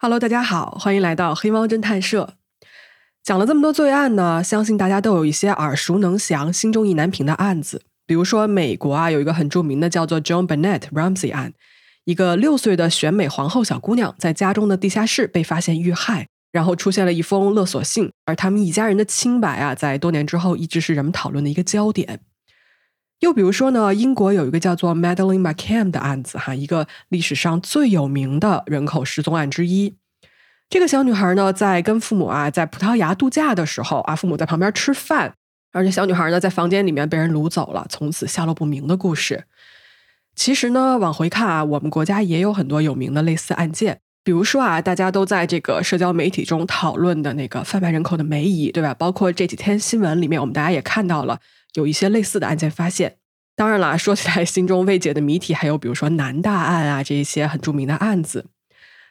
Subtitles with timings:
[0.00, 2.34] Hello，大家好，欢迎来到黑猫侦探社。
[3.24, 7.82] 讲了这么多罪案呢，相信大家都有一些耳熟能详、心中意难平的案子。
[8.06, 11.52] 比如说，美国啊有一个很著名的叫做 John Bennett Ramsey 案，
[12.04, 22.20] 一个六岁的选美皇后小姑娘在家中的地下室被发现遇害，然后出现了一封勒索信，而他们一家人的清白啊，在多年之后一直是人们讨论的一个焦点。
[23.20, 29.96] 又比如说呢，英国有一个叫做 Madeline McCann 的案子，哈，一个历史上最有名的人口失踪案之一。
[30.70, 35.34] 这个小女孩呢，在跟父母啊在葡萄牙度假的时候啊，父母在旁边吃饭，
[35.72, 39.44] 而且小女孩呢在房间里面被人掳走了，从此下落不明的故事。
[40.36, 48.94] 其实呢，往回看啊，我们国家也有很多有名的类似案件，比如说啊，大家都在这个社交媒体中讨论的那个贩卖人口的梅姨，对吧？
[48.94, 51.40] 包括这几天新闻里面，我们大家也看到了。
[51.74, 53.18] 有一些类似的案件发现，
[53.54, 58.46] 当然了，说起来心中未解的谜题还有，比如说南大案啊，这一些很著名的案子。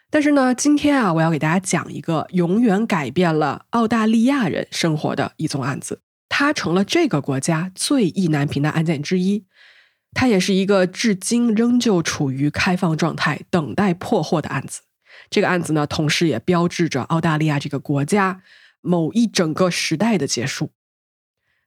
[0.10, 9.46] 但是呢，今天啊，我要给大家讲一个永远改变了澳大利亚人生活的一宗案子，它成了这个国家最意难平的案件之一。
[10.14, 14.82] 它也是一个至今仍旧处于开放状态、等待破获的案子。
[15.30, 18.42] 这个案子呢，同时也标志着澳大利亚这个国家
[18.82, 20.72] 某一整个时代的结束。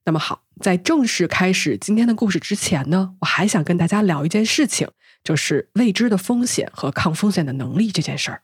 [0.05, 4.89] 那么好，在正式开始今天的故事之前呢，我还想跟大家聊一件事情，
[5.23, 8.43] 就是未知的风险和抗风险的能力这件事儿。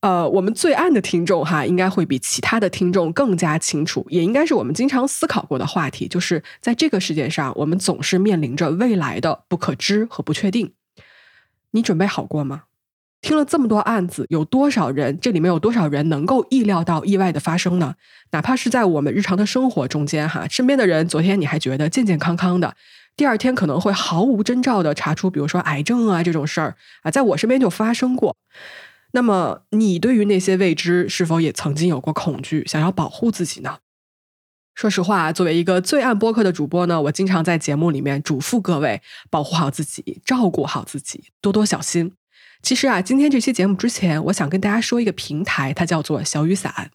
[0.00, 10.74] 呃，我们最暗的听众哈，应该会比其他的听众更加清楚，也应该是我们经常思考过的话题，就是在这个世界上，我们总是面临着未来的不可知和不确定。
[11.70, 12.64] 你准备好过吗？
[13.24, 15.18] 听了这么多案子，有多少人？
[15.18, 17.94] 这里面有多少人能够意料到意外的发生呢？
[18.32, 22.76] 哪怕是在我们日常的生活中间，哈，身边的人，昨天你还觉得健健康康的，
[23.16, 28.36] 第二天可能会毫无征兆的查出，比如说癌症啊这种事儿啊，在我身边就发生过。
[29.12, 33.78] 那么，你对于那些未知，是否也曾经有过恐惧，想要保护自己呢？
[34.74, 42.12] 说实话，作为一个罪案播客的主播呢，我经常在节目里面嘱咐各位保护好自己，照顾好自己，多多小心。
[42.64, 46.90] 其实啊，今天这期节目之前，我想跟大家说一个平台，它叫做小雨伞。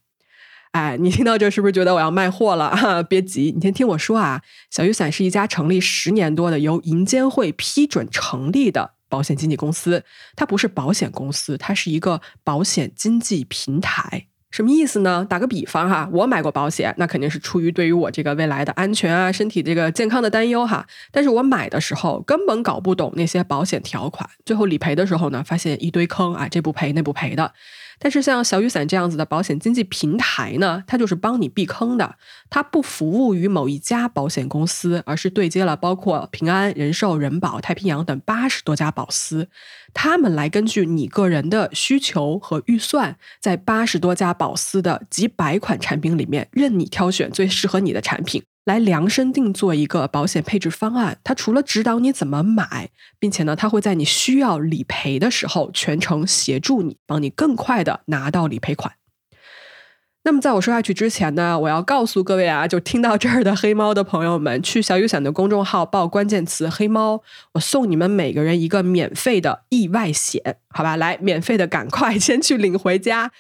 [0.72, 2.74] 哎，你听到这是不是觉得我要卖货了？
[2.76, 4.42] 哈别急，你先听我说啊。
[4.72, 10.04] 小雨伞是一家成立十年多的由银监会批准成立的保险经纪公司，
[10.36, 14.26] 它不是保险公司，它是一个保险经纪平台。
[14.52, 15.26] 什么意思呢？
[15.30, 20.88] 打个比方哈，我买过保险，那肯定是出于对于我这个未来的安全啊、身体这个健康的担忧哈。
[21.12, 27.54] 但是我买的时候根本搞不懂那些保险条款，最后理赔的时候呢，发现一堆坑啊，这不赔那不赔的。
[28.00, 32.16] 但是像小雨伞这样子的保险经纪平台呢，它就是帮你避坑的。
[32.50, 39.50] 它不服务于某一家保险公司，而是对接了包括平安、人寿、人保、太平洋等八十多家保司，
[39.94, 48.42] 他们来根据你个人的需求和预算，在八十多家保司的几百款产品里面，任你挑选最适合你的产品。
[48.70, 58.94] 来量身定做一个保险配置方案，它除了指导你怎么买，并且呢，它会在你需要理赔的时候全程协助你，帮你更快的拿到理赔款。
[60.22, 67.24] 那么在我说下去之前呢，我要告诉各位啊，就听到这儿的黑猫的朋友们，去小雨伞的公众号报关键词“黑猫”，
[67.56, 70.96] 我送你们每个人一个免费的意外险，好吧？
[70.96, 73.32] 来，免费的，赶快先去领回家。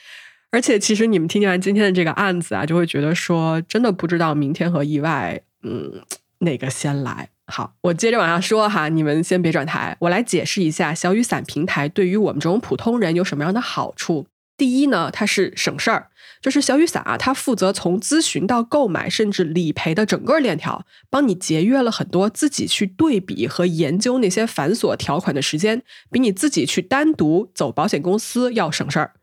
[0.51, 6.01] 而且，其实你们听完今天的这个案子啊，就会觉得说，真的不知道明天和意外，嗯，
[6.39, 7.29] 哪个先来。
[7.45, 14.27] 好，我接着往下说哈，你们先别转台，我来解释一下小雨伞平台对于我们这种普通人有什么样的好处。
[14.57, 16.07] 第一呢，它是省事儿，
[16.41, 25.81] 就是小雨伞啊，它负责从咨询到购买甚至理赔的整个链条，帮你节约了很多自己去对比和研究那些繁琐条款的时间，
[26.11, 29.13] 比你自己去单独走保险公司要省事儿。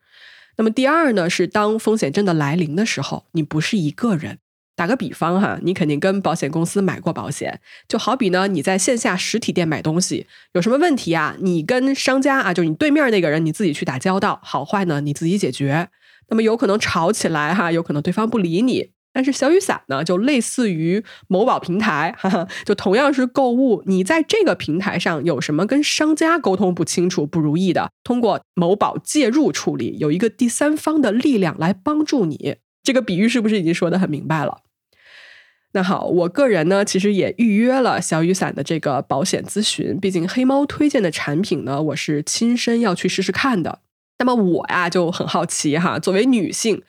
[0.56, 4.38] 那么第二呢，是当风险真的来临的时候，你不是一个人。
[4.74, 11.34] 打个比方哈，你肯定跟保险公司买过保险，就好比呢，你在线下实体店买东西，有什么问题啊？
[11.40, 15.88] 你跟商家啊，就你对面那个人，你自己去打交道，好坏呢你自己解决。
[16.28, 18.90] 那么有可能吵起来哈，有可能对方不理你。
[19.16, 23.82] 但是小雨伞呢，就类似于某宝平台，哈哈，就同样是购物。
[23.86, 32.56] 你在这个平台上有什么跟商家沟通不清楚、不如意的，通过某宝介入处理，有一个第三方的力量来帮助你。
[32.82, 34.58] 这个比喻是不是已经说的很明白了？
[35.72, 39.98] 那好，我个人呢，其实也预约了小雨伞的这个保险咨询。
[39.98, 43.80] 毕竟黑猫推荐的产品呢，我是亲身要去试试看的。
[44.18, 46.82] 那么我呀就很好奇哈，作为女性。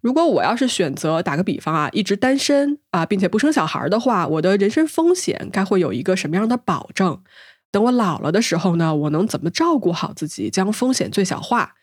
[0.00, 7.22] 如果我要是选择打个比方啊，一直单身啊，并且不生小孩的话，我的人身风险该会有一个什么样的保证？
[7.70, 11.74] 等我老了的时候呢，我能怎么照顾好自己，将风险最小化？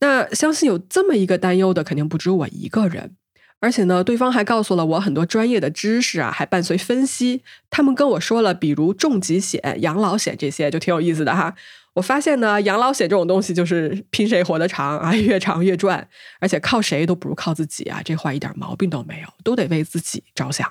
[0.00, 3.16] 那相信有这么一个担忧的，肯定不止我一个人。
[3.58, 7.42] 而且呢，对方还告诉了我很多专业的知识啊，还伴随分析。
[7.70, 11.54] 他们跟我说了，比如重疾险、养老险这些，就挺有意思的哈。
[11.94, 16.06] 我发现呢，养老险这种东西就是拼谁活得长啊，越长越赚，
[16.38, 20.70] 而且靠谁都不如靠自己啊，这话一点毛病都没有，都得为自己着想。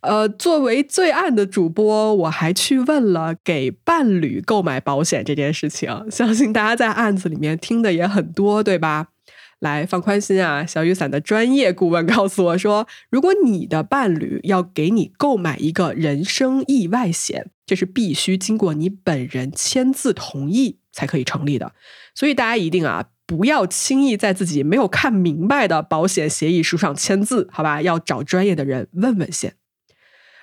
[0.00, 9.08] 呃，作为罪案的主播，我还去问了给伴侣购买保险这件事情，相信大家在案子里面听的也很多，对吧？
[9.60, 10.66] 来放宽心啊！
[10.66, 21.72] 小雨伞的专业顾问告诉我说，如果你的伴侣要给你购买一个人身意外险，这是必须经过你本人签字同意才可以成立的。
[22.14, 27.80] 所以大家一定啊，不要轻易在自己没有看明白的保险协议书上签字，好吧？
[27.80, 29.54] 要找专业的人问问先。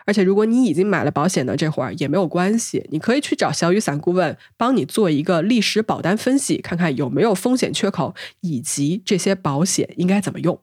[0.05, 10.59] 而且，如果你已经买了保险的这会儿也没有关系，你可以去找小雨伞顾问帮你做一个历史保单分析，看看有没有风险缺口，以及这些保险应该怎么用。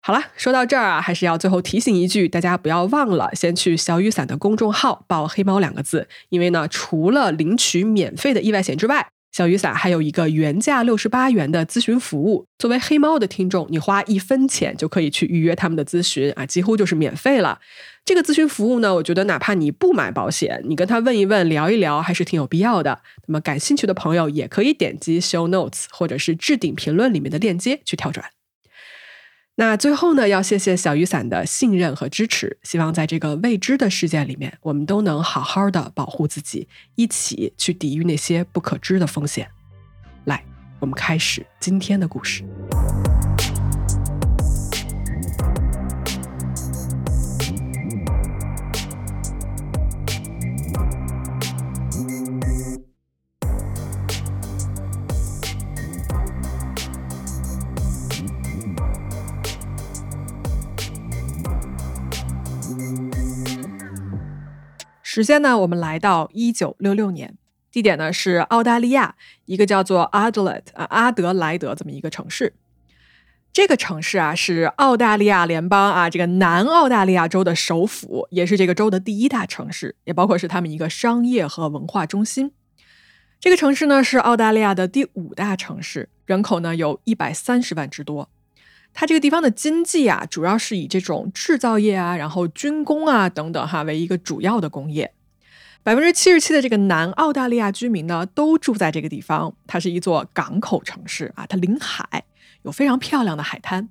[0.00, 12.46] 好了，说到这儿啊，还是要最后提醒一句，大家不要忘了先去小雨伞的公众号报“黑猫”两个字，因为呢，除了领取免费的意外险之外，小雨伞还有一个原价六十八元的咨询服务。
[12.58, 17.58] 作为黑猫的听众，你花一分钱就可以去预约他们的咨询啊，几乎就是免费了。
[18.08, 23.02] 这个咨询服务呢，我觉得哪怕你不买保险，你跟他问一问、聊一聊，还是挺有必要的。
[23.26, 28.30] 那么感兴趣的朋友也可以点击 show notes 或者是置顶评论里面的链接去跳转。
[29.56, 32.56] 那最后呢，要谢谢小雨伞的信任和支持。
[32.62, 39.46] 希望在这个未知的世界里面，我们都能好好的保护自己，一起去抵御那些不可知的风险。
[40.24, 40.42] 来，
[40.80, 42.42] 我们开始今天的故事。
[65.18, 65.58] 时间呢？
[65.58, 67.36] 我们来到一九六六年，
[67.72, 69.16] 地点呢是澳大利亚
[69.46, 72.54] 一个叫做 Adelaide 啊阿德莱德这么一个城市。
[73.52, 82.52] 这个城市啊是澳大利亚联邦啊这个南澳大利亚州的首府，也是这个州的第一大城市，也包括是他们一个商业和文化中心。
[83.40, 88.30] 这个城市呢是澳大利亚的第五大城市，人口呢有一百三十万之多。
[88.94, 95.12] 它这个地方的经济啊，主要是以这种制造业啊，然后军工啊等等哈为一个主要的工业。
[95.84, 99.54] 百分之七十七的这个南澳大利亚居民呢，都住在这个地方。
[99.66, 102.24] 它是一座港口城市啊，它临海，
[102.62, 103.88] 有非常漂亮的海滩。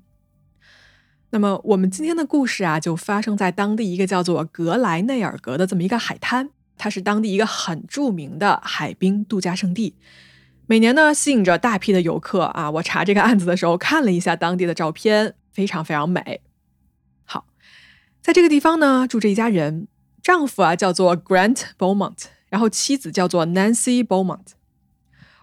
[1.30, 9.96] 那么我们今天的故事啊，就发生在当地一个叫做格莱内尔格的这么一个海滩，它是当地一个很著名的海滨度假胜地。
[10.70, 12.70] 每年呢，吸引着大批的游客啊！
[12.72, 16.42] 我查这个案子的时候，看了一下当地的照片，非常非常美。
[17.24, 17.46] 好，
[18.22, 19.88] 在这个地方呢，住着一家人，
[20.22, 24.48] 丈夫啊叫做 Grant Beaumont，然后妻子叫做 Nancy Beaumont。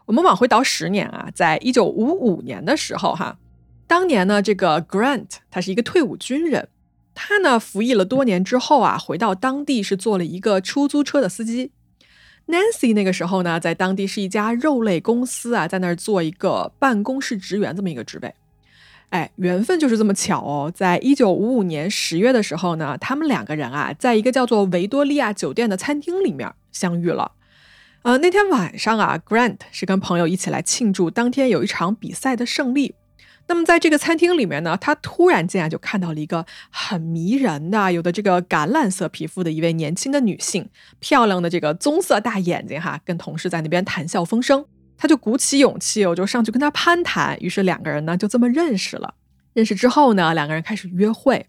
[0.04, 3.38] 我们往回倒十年啊，在一九五五年的时候，哈，
[3.86, 6.68] 当年呢，这个 Grant 他是一个退伍军人，
[7.14, 11.72] 他呢服役了多年之后啊，回到当地是做了一个出租车的司机。
[12.46, 18.34] Nancy 那个时候呢，在当地是一家肉类公司啊，在那儿做一个办公室职员这么一个职位。
[19.10, 27.32] 哎，缘分就是这么巧哦，在一九五五年十月的时候呢，他们两个人啊，在一个叫做维多利亚酒店的餐厅里面相遇了。
[28.02, 32.94] 呃，那天晚上啊，Grant 是跟朋友一起来庆祝当天有一场比赛的胜利。
[33.46, 44.64] 那么在这个餐厅里面呢，他突然间啊就看到了一个很迷人的、有的这个橄榄色皮肤的一位年轻的女性，漂亮的这个棕色大眼睛哈，跟同事在那边谈笑风生。
[44.96, 47.36] 他就鼓起勇气，我就上去跟他攀谈。
[47.40, 49.14] 于是两个人呢就这么认识了。
[49.52, 51.46] 认识之后呢，两个人开始约会。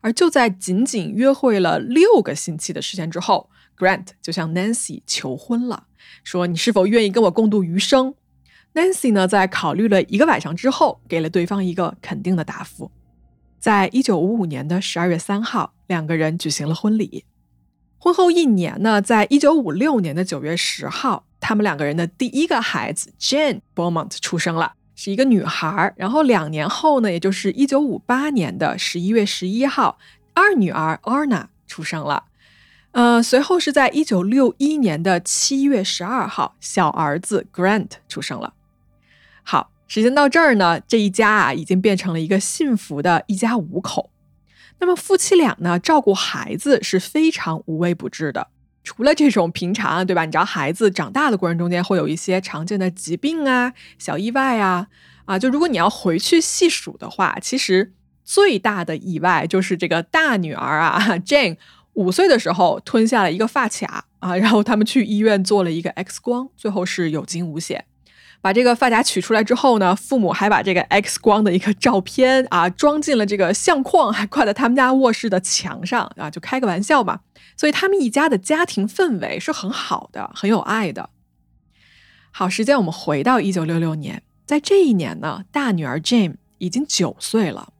[0.00, 5.84] 而就在仅仅约会了六个星期的时间之后，Grant 就向 Nancy 求婚了，
[6.22, 8.14] 说：“你是否愿意跟我共度余生？”
[8.78, 12.92] Nancy 呢，在考虑了一个晚上之后，给了对方一个肯定的答复。
[13.58, 17.24] 在一九五五年的十二月三号，两个人举行了婚礼。
[17.98, 25.92] 婚后一年呢，在一九五六年的九月十号，他们两个人的第一个孩子 Jane Beaumont 出生了，是一个女孩。
[25.96, 29.98] 然后两年后呢，也就是一九五八年的十一月十一号，
[30.34, 32.26] 二女儿 Anna 出生了。
[32.92, 38.54] 呃，随后是在一九六一年的七月十二号，小儿子 Grant 出生了。
[39.88, 44.10] 时间到这儿呢，这一家啊已经变成了一个幸福的一家五口。
[44.78, 48.48] 那么夫妻俩呢，照顾孩子是非常无微不至的。
[48.84, 50.24] 除了这种平常，对吧？
[50.24, 54.86] 你知道孩子长大的过程中间会有一些常见的疾病啊、小意外啊，
[55.24, 57.92] 啊，就如果你要回去细数的话，其实
[58.24, 61.56] 最大的意外就是这个大女儿啊， Jane
[61.94, 67.84] 五岁的时候吞下了一个发卡啊，然后他们去医院做了一个 X 光，最后是有惊无险。
[68.40, 77.20] 把这个发夹取出来之后呢，父母还把这个 X 光的一个照片啊装进了这个相框，还挂在他们家卧室的墙上啊，就开个玩笑嘛。
[77.56, 81.10] 所以他们一家的家庭氛围是很好的，很有爱的。
[82.30, 87.72] 好，时间我们回到一九六六年，在这一年呢，大女儿 Jane 已经九岁了。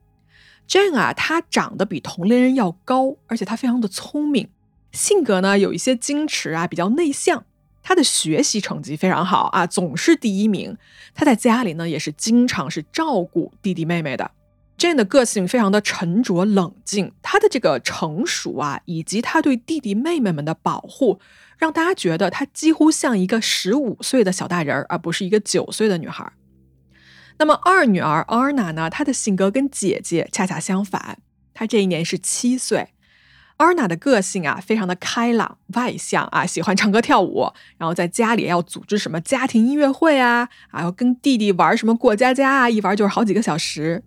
[0.68, 4.48] Jane 啊，她长得比同龄人要高，而且她非常的聪明，
[4.90, 7.44] 性格呢有一些矜持啊，比较内向。
[7.88, 10.76] 他的学习成绩非常好啊，总是第一名。
[11.14, 14.30] 他在家里呢，也是经常是照顾弟弟妹妹的。
[14.76, 21.18] Jane 的个性非常的沉着冷静，他的这个成熟啊，以及他对弟弟妹妹们的保护，
[21.56, 26.30] 让大家觉得他几乎像一个十五岁的小大人儿，而不是一个九岁的女孩。
[27.38, 31.20] 那么二女儿 Arna 呢，她的性格跟姐姐恰恰相反，
[31.54, 32.90] 她这一年是七岁。
[33.58, 44.02] Arna 的个性啊，非常的开朗外向啊，喜欢唱歌跳舞，然后在家里要组织什么家庭音乐会啊，啊，要跟弟弟玩什么过家家啊，一玩就是好几个小时。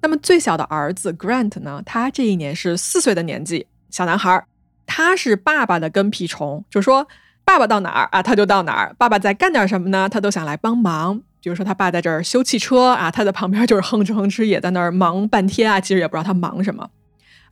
[0.00, 4.44] 那么最小的儿子 Grant 呢，他这一年是四岁的年纪，小男孩，
[4.86, 7.08] 他是爸爸的跟屁虫，就说
[7.44, 11.20] 爸爸到哪儿啊，他就到哪儿，爸爸在干点什么呢，他都想来帮忙。
[11.42, 16.88] 比如说他爸在这儿修汽车啊，他在旁边就是哼哧哼哧也在那儿忙半天啊，其实也不知道他忙什么。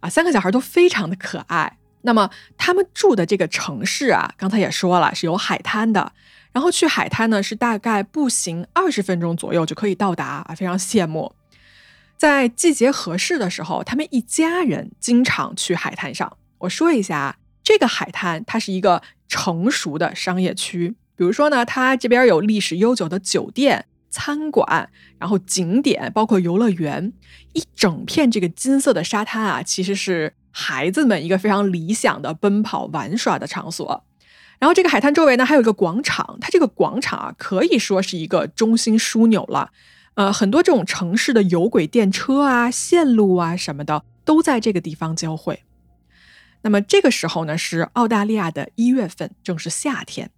[0.00, 1.78] 啊，三个小孩都非常的可爱。
[2.02, 6.12] 那么他们住的这个城市啊，刚才也说了是有海滩的。
[6.52, 11.32] 然后去海滩呢，是大概步行二十分钟左右就可以到达啊，非常羡慕。
[12.16, 16.36] 在季节合适的时候，他们一家人经常去海滩上。
[16.58, 23.86] 我说一下啊，这个海滩它是一个成熟的商业区，比如说呢，它这边有历史悠久的酒店。
[24.10, 27.12] 餐馆，然后景点，包括游乐园，
[27.52, 34.04] 一整片这个金色的沙滩啊，其实是孩子们一个非常理想的奔跑玩耍的场所。
[34.58, 39.70] 然后这个海滩周围呢，还有一个广场，它这个广场啊，可以说是一个中心枢纽了。
[40.14, 45.62] 呃，很多这种城市的有轨电车啊、线路啊什么的，都在这个地方交汇。
[46.62, 50.30] 那么这个时候呢，是澳大利亚的一月份，正是夏天。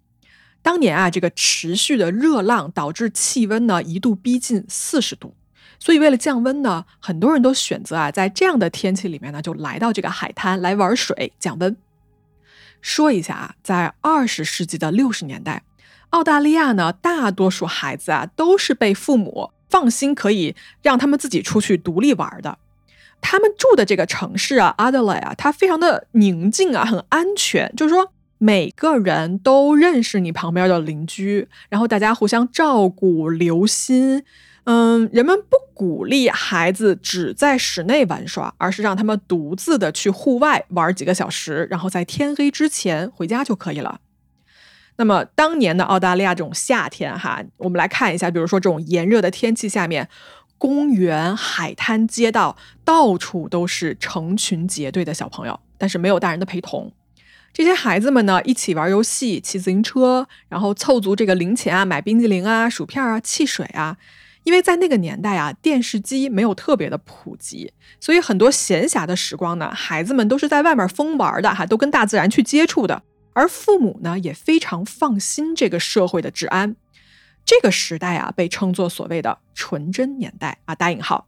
[0.63, 5.35] 当年啊，这个持续的热浪导致气温呢一度逼近四十度，
[5.77, 11.75] 所以为了降温呢，很多人都选择啊在这样的天气里面呢就来到这个海滩来玩水降温。
[12.81, 15.63] 说一下啊，在二十世纪的六十年代，
[16.11, 22.57] 澳大利亚呢大多数孩子啊都是被父母放心可以让他们自己出去独立玩的。
[23.19, 28.12] 他们住的这个城市啊，阿德莱啊，它非常的宁静啊，很安全，就是说。
[28.43, 34.25] 每个人都认识你旁边的邻居，然后大家互相照顾、留心。
[34.65, 44.01] 嗯，人们不鼓励孩子只在室内玩耍，而是让他们独自的去户外玩几个小时，然后在天黑之前回家就可以了。
[44.97, 50.09] 那么，当年的澳大利亚这种夏天，哈，我们来看一下，比如说这种炎热的天气下面，
[50.57, 56.91] 公园、海滩、街道到处都是成群结队的小朋友，但是没有大人的陪同。
[57.53, 63.95] 这些孩子们呢，一起玩游戏、骑自行车，然后凑足这个零钱啊，买冰激凌啊、薯片啊、汽水啊。
[64.43, 73.03] 因为在那个年代啊，电视机没有特别的普及，所以很多闲暇的时光呢，孩子们都是在外面疯玩的哈，都跟大自然去接触的。
[73.33, 76.75] 而父母呢，也非常放心这个社会的治安。
[77.45, 81.27] 这个时代啊，被称作所谓的纯真年代啊，打引号。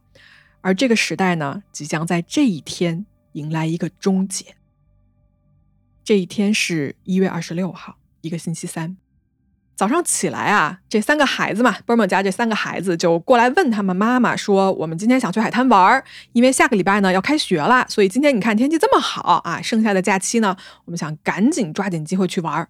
[0.60, 4.56] 而这个时代呢，即将在这一天迎来一个终结。
[6.06, 8.96] 这一天是一月二十六号，一个星期三，
[9.74, 22.68] 早上起来啊，这三个孩子嘛，波尔家这三个孩子就过来问他们妈妈说：“我们今天想去海滩玩，因为下个礼拜呢要开学了，所以今天你看天气这么好啊，剩下的假期呢，我们想赶紧抓紧机会去玩。”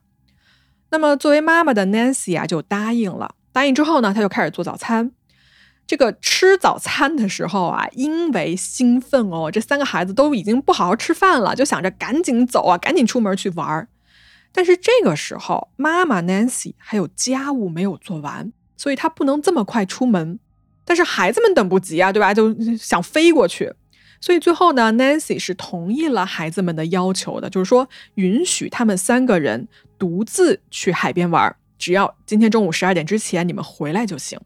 [0.88, 3.34] 那么作为妈妈的 Nancy 啊，就答应了。
[3.52, 5.12] 答应之后呢，他就开始做早餐。
[5.86, 13.88] 这个吃早餐的时候啊，因为兴奋哦，这三个孩子都已经不好好吃饭了，就想着赶紧走啊，赶紧出门去玩儿。
[14.52, 20.38] 但是这个时候，妈妈 Nancy 还有家务没有做完，所以她不能这么快出门。
[20.84, 22.32] 但是孩子们等不及啊，对吧？
[22.32, 23.72] 就想飞过去。
[24.20, 34.40] 所以最后呢，Nancy 是同意了孩子们的要求的，就是说允许他们三个人独自去海边玩，只要今天中午十二点之前你们回来就行。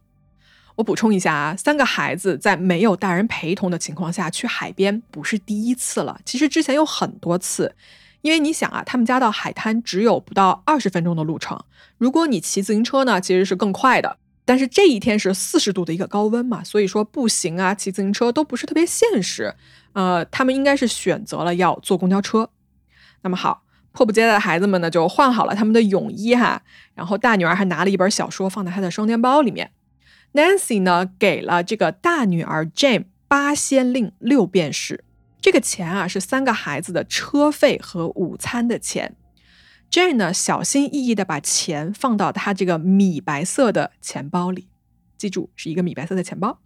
[0.80, 7.75] 我补充一下啊，三个孩子在没有大人陪同的情况下去海边不是第一次了，其实之前有很多次，
[8.22, 11.62] 因为你想啊，他们家到海滩只有不到二十分钟的路程，
[11.99, 14.16] 如果你骑自行车呢，其实是更快的。
[14.46, 19.54] 但是这一天是四十度的一个高温嘛，所以说步行啊、骑自行车都不是特别现实。
[19.92, 22.49] 呃，他们应该是选择了要坐公交车。
[23.20, 26.62] 那么好，迫不及待的孩子们呢就换好了他们的泳衣哈，
[26.94, 29.70] 然后大女儿还拿了一本小说放在她的双肩包里面。
[30.32, 35.04] Nancy 呢给了这个大女儿 Jane 八先令六便士，
[35.40, 39.16] 这个钱啊是三个孩子的车费和午餐的钱。
[39.90, 44.68] Jane 呢，小心翼翼的把钱放到她这个米白色的钱包里，
[45.18, 46.60] 记住是一个米白色的钱包。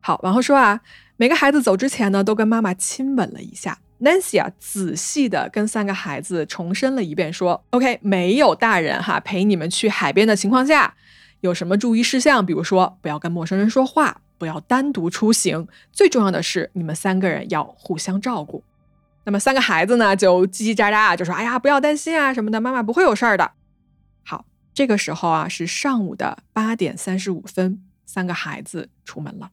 [0.00, 0.80] 好，然后说啊，
[1.18, 3.78] 每个孩子走之前呢，都跟妈妈亲吻了一下。
[4.00, 10.94] Nancy 啊，仔细的跟三个孩子重申了一遍，说：“OK，没有大人哈陪你们去海边的情况下，
[11.40, 12.44] 有什么注意事项？
[12.44, 15.66] 比如说，不要跟陌生人说话，不要单独出行。
[15.92, 18.62] 最重要的是，你们三个人要互相照顾。”
[19.24, 23.52] 那么三个孩子呢，就叽叽喳喳，就说：“哎呀，不要担心啊，什么的，妈妈不会有事儿的。”
[24.24, 29.50] 好，这个时候啊，是上午的八点三十五分，三个孩子出门了。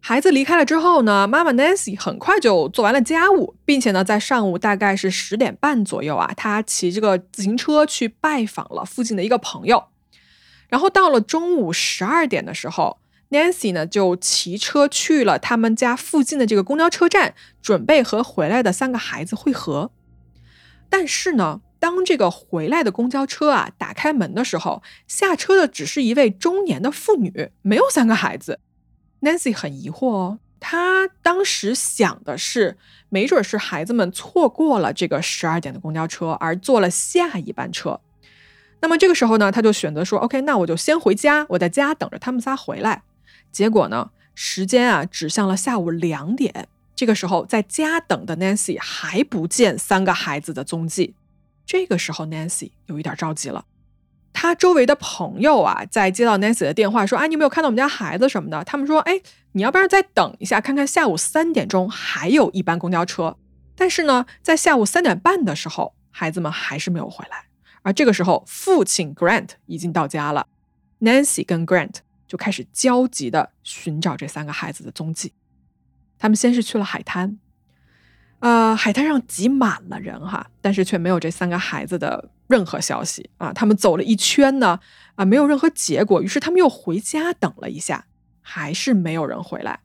[0.00, 9.88] 孩子离开了之后呢，妈妈 Nancy 很快就做完了家务，并且呢，在上午大概是十点半左右啊，她骑这个自行车去拜访了附近的一个朋友。
[10.68, 12.98] 然后到了中午十二点的时候。
[13.30, 19.90] Nancy 呢，就骑车去了他们家附近的这个公交车站，准备和回来的三个孩子会合。
[20.88, 28.60] 但是呢，当这个回来的公交车啊打开门的时候，下车的只是一位中年的妇女，没有三个孩子。
[29.22, 38.00] Nancy 很疑惑哦，她当时想的是，没准是孩子们错过了这个十二点的公交车，而坐了下一班车。
[38.80, 43.02] 那么这个时候呢，他就选择说：“OK，那我就先回家，我在家等着他们仨回来。”
[43.50, 44.10] 结果呢？
[44.34, 46.68] 时间啊，指向了下午两点。
[46.94, 51.14] 这个时候，在家等的 Nancy 还不见三个孩子的踪迹。
[51.64, 53.64] 这个时候，Nancy 有一点着急了。
[54.34, 63.38] 他周围的朋友啊，在接到 Nancy 的电话说：“哎，你有没有看到我们家孩子什么的？”他们说：“哎，你要不然再等一下，看看下午三点钟还有一班公交车。”
[63.74, 67.45] 但是呢，在下午三点半的时候，孩子们还是没有回来。
[67.86, 70.48] 而这个时候，父亲 Grant 已经到家了。
[71.00, 71.98] Nancy 跟 Grant。
[72.28, 75.32] 就开始焦急的寻找这三个孩子的踪迹。
[76.18, 77.38] 他们先是去了海滩，
[78.40, 83.52] 呃，海滩上挤满了人哈，但是却没有这三个孩子的任何消息啊。
[83.52, 84.80] 他们走了一圈呢，
[85.14, 86.20] 啊，没有任何结果。
[86.20, 88.06] 于是他们又回家等了一下，
[88.42, 89.78] 还是没有人回来。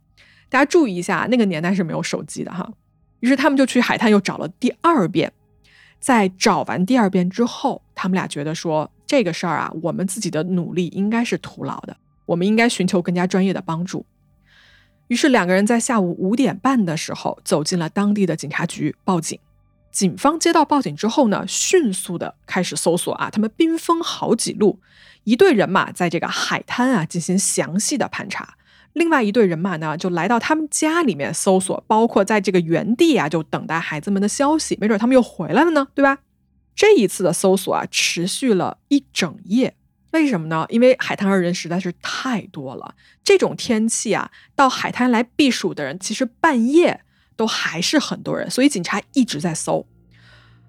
[0.49, 2.73] 大家注意一下，那个年代是没有手机的哈。
[3.19, 5.31] 于是他们就去海滩又找了第二遍。
[6.01, 11.95] 在找完第二遍之后，他们俩觉得说这个事儿啊，我们自己的努力应该是徒劳的。
[12.25, 14.05] 我们应该寻求更加专业的帮助。
[15.07, 19.37] 于是两个人在下午五点半的时候走进了当地的警察局报警。
[19.91, 24.79] 警方接到报警之后呢，迅速的开始搜索啊，他们兵分好几路，
[25.25, 28.55] 一队人马在这个海滩啊进行详细的盘查，
[28.93, 36.19] 另外一队人马呢就来到他们家里面搜索，包括在这个原地啊就等待孩子们的消息，没准他们又回来了呢，对吧？
[36.75, 39.75] 这一次的搜索啊持续了一整夜。
[40.11, 40.65] 为什么呢？
[40.67, 42.95] 因为海滩上人实在是太多了。
[43.23, 47.01] 这种天气啊，到海滩来避暑的人，其实半夜
[47.37, 49.87] 都还是很多人，所以警察一直在搜。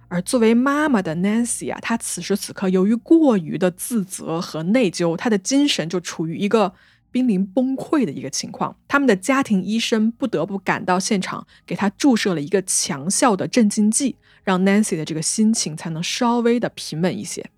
[0.07, 6.75] 而作为妈妈的 Nancy 啊，她此时此刻由于过于的自责和内疚，她的精神就处于一个
[7.12, 8.75] 濒临崩溃的一个情况。
[8.88, 17.48] 他们的家庭医生不得不赶到现场，给他注射了一个强效的镇静剂，让 Nancy 的这个心情才能稍微的平稳一些。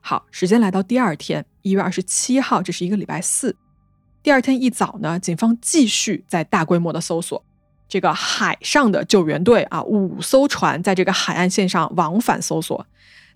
[0.00, 3.54] 好，时间来到第二天，一月二十七号，这是一个礼拜四。
[4.22, 7.44] 第二天一早呢，警方继续在大规模的搜索
[7.88, 12.86] 这个海上的救援队啊，五艘船在这个海岸线上往返搜索。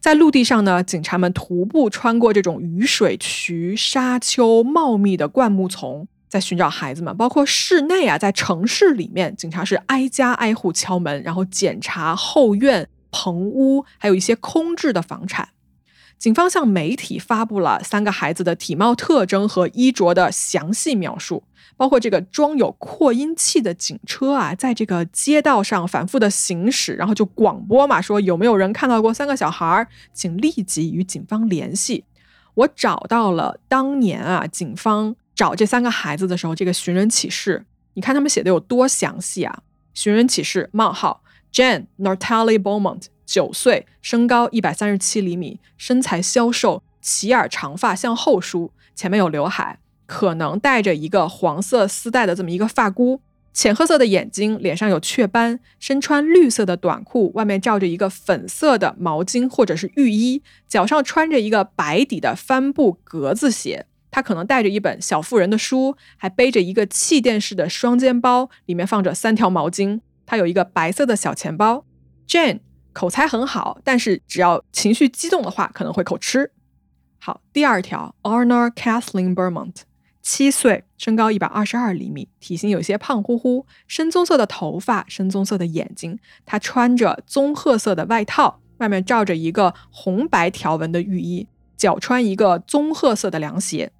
[0.04, 7.16] 在陆地上呢，警察们徒步穿过这种雨水渠、沙丘、茂密的灌木丛，在寻找孩子们。
[7.16, 15.48] 包括室内啊，在城市里面，警察是挨家挨户敲门，然后检查后院、棚屋，还有一些空置的房产。
[16.18, 21.44] 警方向媒体发布了三个孩子的体貌特征和衣着的详细描述，
[21.76, 32.04] 包括这个装有扩音器的警车啊，在这个街道上反复的行驶，然后就广播嘛，说有没有人看到过三个小孩，请立即与警方联系。
[32.54, 39.62] 我找到了当年啊，警方找这三个孩子的时候，这个寻人启事，你看他们写的有多详细啊？
[39.92, 43.06] 寻人启事：冒号，Jane Natalie Beaumont。
[43.26, 53.20] 九岁，身高一百三十七厘米，身材消瘦，齐耳长发向后梳，前面有刘海，可能戴着一个黄色丝带的这么一个发箍。
[53.52, 63.86] 浅褐色的眼睛，脸上有雀斑，身穿绿色的短裤，外面罩着一个粉色的毛巾或者是浴衣，脚上穿着一个白底的帆布格子鞋。
[64.10, 70.00] 他可能带着一本小妇人的书，还背着一个气垫式的双肩包，里面放着三条毛巾。
[70.26, 71.84] 他有一个白色的小钱包。
[72.28, 72.58] Jane
[72.92, 76.50] 口才很好，但是只要情绪激动的话，可能会口吃。
[77.20, 79.82] 好，第二条，Arna Kathleen Bermont。
[80.24, 86.18] 七岁，身高一百二十二厘米，体型有些胖乎乎，深棕色的头发，深棕色的眼睛。
[86.46, 93.92] 他穿着棕褐色的外套，外面罩着一个红白条纹的浴衣，脚穿一个棕褐色的凉鞋。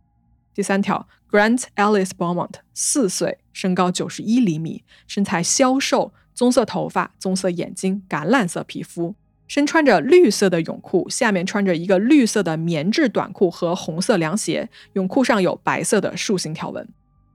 [0.55, 9.15] 第三条，Grant Alice Beaumont，四岁，身高九十一厘米，身材消瘦，棕色头发，棕色眼睛，橄榄色皮肤。
[9.47, 16.89] 身穿着绿色的泳裤，下面穿着一个绿色的棉质短裤和红色凉鞋，泳裤上有白色的竖形条纹，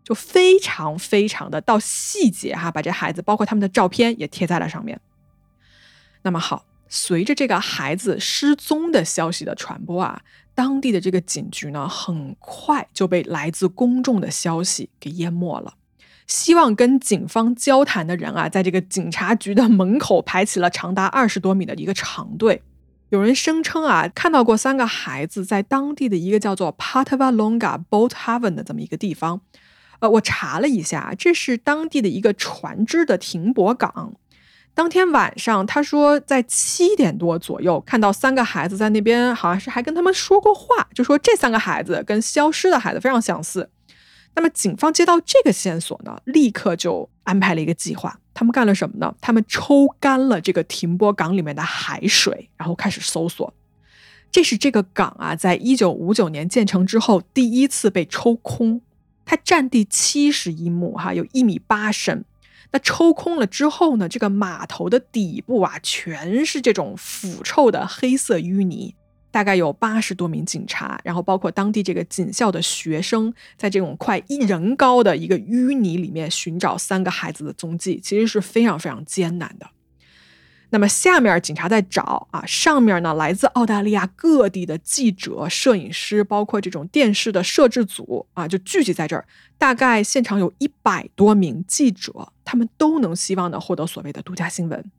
[0.03, 4.99] 就非常非常的到细节哈，把这孩子包括他们的照片也贴在了上面。
[6.23, 10.21] 那么好，随着这个孩子失踪的消息的传播啊，
[10.55, 15.75] 当地的这个警局呢，很快就被来自公众的消息给淹没了。
[16.29, 22.61] 希望跟警方交谈的人啊，在这个警察局的门口排起了长达二十多米的一个长队。
[23.09, 29.41] 有人声称啊，看到过三个孩子在当地的一个叫做 Patavalonga Boat Haven 的这么一个地方。
[30.01, 34.13] 呃，我查了一下，这是当地的一个船只的停泊港。
[34.75, 43.71] 当天晚上，他说在七点多左右看到三个孩子在那边，好像是还跟他们说过话，就说这三个孩子跟消失的孩子非常相似。
[44.35, 48.19] 那么，警方接到这个线索呢，立刻就安排了一个计划。
[48.33, 49.13] 他们干了什么呢？
[49.19, 53.53] 他们抽干了这个停泊港里面的海水，然后开始搜索。
[54.31, 58.81] 这是这个港啊，在一九五九年建成之后第一次被抽空。
[59.25, 62.23] 它占地七十一亩，哈，有一米八深。
[62.71, 68.95] 那抽空了之后呢，这个码头的底部啊，全是这种腐臭的黑色淤泥。
[69.31, 79.67] 大概有八十多名警察，然后包括当地这个警校的学生，在这种快一人高的一个淤泥里面寻找三个孩子的踪迹，其实是非常非常艰难的。
[80.71, 89.25] 那么下面警察在找啊，上面呢来自澳大利亚各地的记者、摄影师，包括这种电视的摄制组啊，就聚集在这儿。
[89.57, 94.91] 大概现场有一百多名记者，他们都能希望的获得所谓的独家新闻。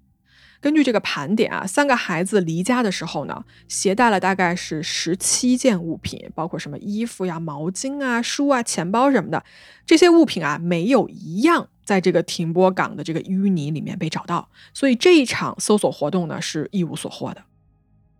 [0.60, 9.42] 根据这个盘点啊，三个孩子离家的时候呢，携带了大概是十七件物品，包括什么衣服呀、毛巾啊、书啊、钱包什么的。
[9.86, 17.42] 这些物品啊，没有一样在这个停泊港的这个淤泥里面被找到，所以这一场搜索活动呢是一无所获的。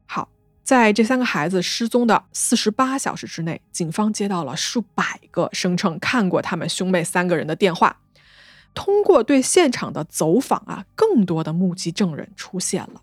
[0.07, 0.31] 好，
[0.63, 8.01] 在这三个孩子失踪的四十八小时之内，警方接到了数百个声称看过他们兄妹三个人的电话。
[8.75, 13.03] 通过对现场的走访啊，更多的目击证人出现了。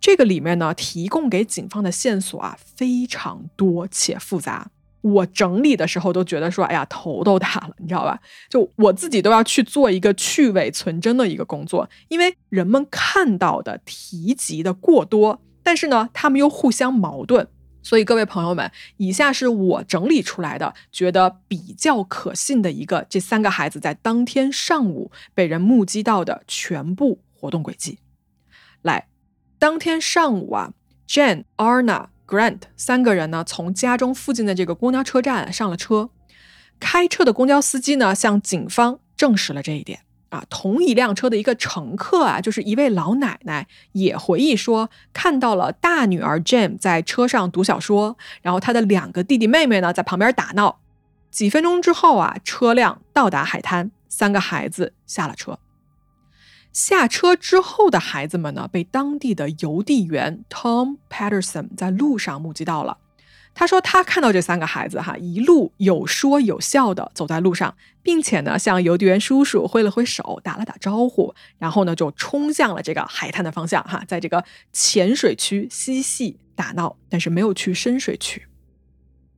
[0.00, 4.70] 这个里面呢，提供给警方的线索啊非常多且复杂。
[5.00, 8.18] 我整理的时候都觉得说，哎呀，头都大了，你知道吧？
[8.48, 17.46] 就我自己都要去做一个去伪存真的一个工作，因为人们看到的提及的过多，但是呢，他们又互相矛盾。
[17.84, 27.98] 所以，各位朋友们，以下是我整理出来的，觉得比较可信的一个这三个孩子在当天上午被人目击到的全部活动轨迹。
[28.80, 29.08] 来，
[29.58, 30.72] 当天上午啊
[31.06, 36.08] ，Jane、Arna、Grant 三个人呢，从家中附近的这个公交车站上了车，
[36.80, 40.00] 开车的公交司机呢，向警方证实了这一点。
[40.34, 50.80] 啊，同一辆车的一个乘客啊，就是一位老奶奶，也回忆说看到了大女儿 Jane 在车上读小说，然后她的两个弟弟妹妹呢在旁边打闹。
[51.30, 55.58] 几分钟之后啊，车辆到达海滩，三个孩子下了车。
[56.72, 62.98] 下车之后的孩子们呢，被当地的邮递员 Tom Patterson 在路上目击到了。
[63.54, 78.42] 他说，他看到这三个孩子哈，一路有说有笑的走在路上，并且呢，向邮递员叔叔挥了挥手，打了打招呼，然后呢，就冲向了这个海滩的方向哈，在这个浅水区嬉戏打闹，但是没有去深水区。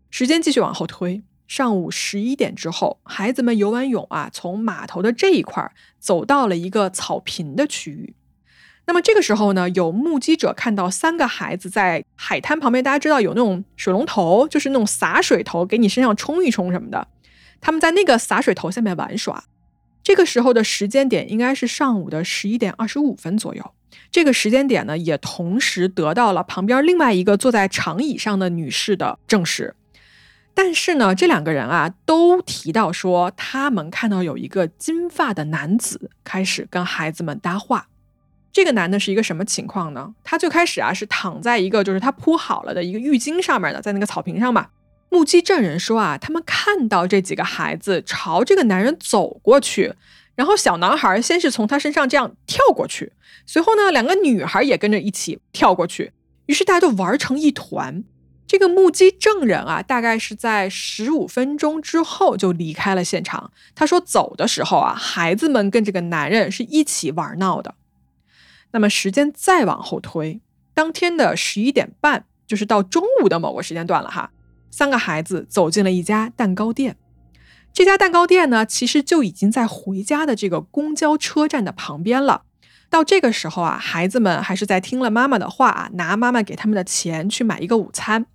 [0.09, 8.16] 时间继续往后推，上午十一点之后，孩子们游完泳啊，从码头的这一块走到了一个草坪的区域。
[8.87, 17.09] 那么这个时候呢，有目击者看到三个孩子在海滩旁边，大家知道有那种水龙头，就是那种洒水头，给你身上冲一冲什么的。
[17.61, 19.45] 他们在那个洒水头下面玩耍。
[20.05, 23.73] 这个时候的时间点应该是上午的十一点二十五分左右。
[24.13, 29.75] 这个时间点呢，也同时得到了旁边另外一个坐在长椅上的女士的证实。
[30.55, 37.89] 但是呢，这两个人啊都提到说，他们看到有一个金发的男子开始跟孩子们搭话。
[38.57, 40.15] 这个男的是一个什么情况呢？
[40.25, 44.69] 他最开始啊是躺在一个就是他铺好了的一个浴巾上面的，在那个草坪上嘛。
[45.11, 49.93] 目击证人说啊，他们看到这几个孩子朝这个男人走过去，
[50.35, 53.13] 然后小男孩先是从他身上这样跳过去，
[53.45, 56.13] 随后呢，两个女孩也跟着一起跳过去，
[56.47, 58.05] 于是大家就玩成一团。
[58.47, 63.53] 这个目击证人啊，大概是在十五分钟之后就离开了现场。
[63.75, 67.75] 他说走的时候啊，孩子们跟这个男人是一起玩闹的。
[68.77, 70.39] 那么时间再往后推，
[70.75, 74.33] 当天的十一点半，就是到中午的某个时间段了哈。
[74.71, 76.99] 三个孩子走进了一家蛋糕店，
[77.73, 82.43] 这家蛋糕店呢，其实就已经在回家的这个公交车站的旁边了。
[82.91, 88.27] 到这个时候啊，孩子们还是在听了妈妈的话啊，拿妈妈给他们的钱去买一个午餐。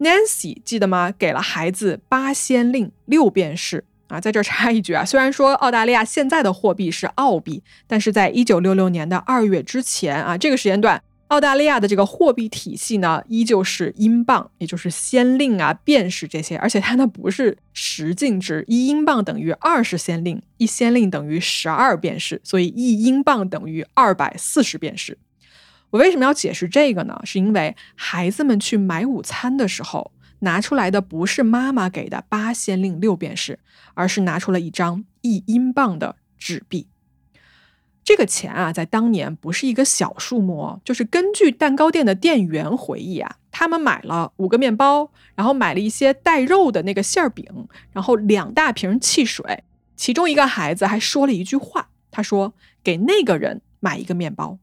[0.00, 1.10] Nancy 记得吗？
[1.10, 4.20] 给了孩子八仙令六便士啊。
[4.20, 11.02] 在这插一句啊，虽然说澳大利亚现在的货币是澳币，但是在一九六六年的二月之前啊，这个时间段。
[11.28, 25.16] 澳大利亚的这个货币体系呢，依旧是英镑，也就是先令啊、便士这些，而且它呢不是十进制，一英镑等于二十先令，一先令等于十二便士，所以一英镑等于二百四十便士。
[25.90, 27.20] 我为什么要解释这个呢？
[27.22, 33.60] 是因为孩子们去买午餐的时候，拿出来的不是妈妈给的八先令六便士，
[34.00, 36.86] 而是拿出了一张一英镑的纸币。
[38.02, 40.80] 这个钱啊，在当年不是一个小数目。
[40.84, 47.44] 就是根据蛋糕店的店员回忆啊，他们买了五个面包，然后买了一些带肉的那个馅饼，
[47.92, 49.62] 然后两大瓶汽水。
[49.96, 54.58] 其中一个孩子还说了一句话，他说：“给那个人买一个面包。”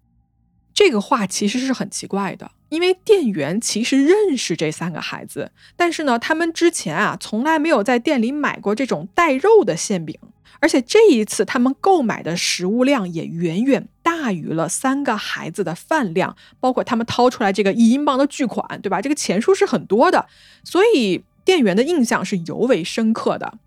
[0.78, 10.16] 这个话其实是很奇怪的，因为店员其实认识这三个孩子，但是呢，他们之前啊，从来没有在店里买过这种带肉的馅饼。
[10.60, 19.02] 而且这一次，他们购买的食物量也远远大于了三个孩子的饭量，包括他们掏出来这个一英镑的巨款，对吧？
[19.02, 20.28] 这个钱数是很多的，
[20.64, 23.58] 所以店员的印象是尤为深刻的。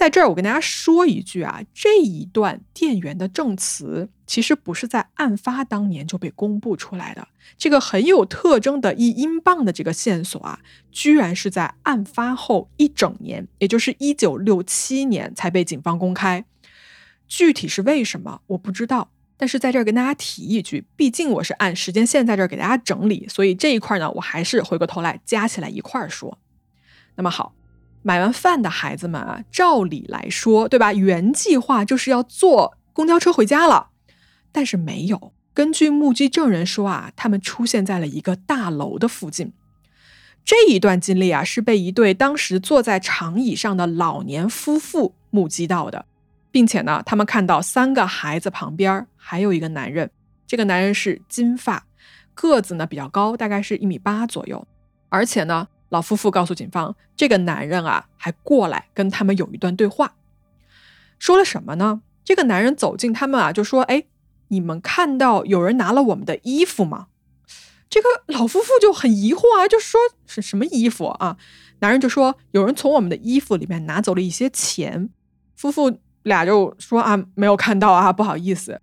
[0.00, 7.28] 在这儿，我跟大家说一句啊，这一段店员的证词其实不是在案发当年就被公布出来的。
[7.58, 10.60] 这个很有特征的一英镑的这个线索啊，
[10.90, 16.46] 居然是在案发后一整年，也就是一九六七年才被警方公开。
[17.28, 19.10] 具体是为什么，我不知道。
[19.36, 26.38] 但是在这儿跟大家提一句，毕竟我是按时间线在这儿给大家整理，所以这一块呢，我还是回过头来加起来一块儿说。
[27.16, 27.54] 那么好。
[28.02, 30.92] 买完饭的孩子们啊，照理来说，对吧？
[30.94, 33.88] 原计划就是要坐公交车回家了，
[34.50, 35.32] 但是没有。
[35.52, 39.52] 根据目击证人说啊，他们出现在了一个大楼的附近。
[40.44, 46.06] 这一段经历啊，是被一对当时坐在长椅上的老年夫妇目击到的，
[46.50, 50.10] 并且呢，他们看到三个孩子旁边还有一个男人。
[50.46, 51.84] 这个男人是金发，
[52.32, 54.66] 个子呢比较高，大概是一米八左右，
[55.10, 55.68] 而且呢。
[55.90, 60.14] 老夫妇告诉警方，这个男人啊，还过来跟他们有一段对话，
[61.18, 62.02] 说了什么呢？
[62.24, 64.04] 这个男人走近他们啊，就说：“哎，
[64.48, 67.08] 你们看到有人拿了我们的衣服吗？”
[67.90, 71.36] 这个老夫妇就很疑惑啊，就说：“是什么衣服啊？”
[71.80, 75.10] 男人就说：“有人从我们的衣服里面拿走了一些钱。”
[75.56, 78.80] 夫妇俩就说：“啊，没有看到啊，不好意思。”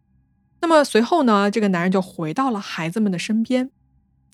[0.60, 3.70] 那么随后呢，这个男人就回到了孩子们的身边。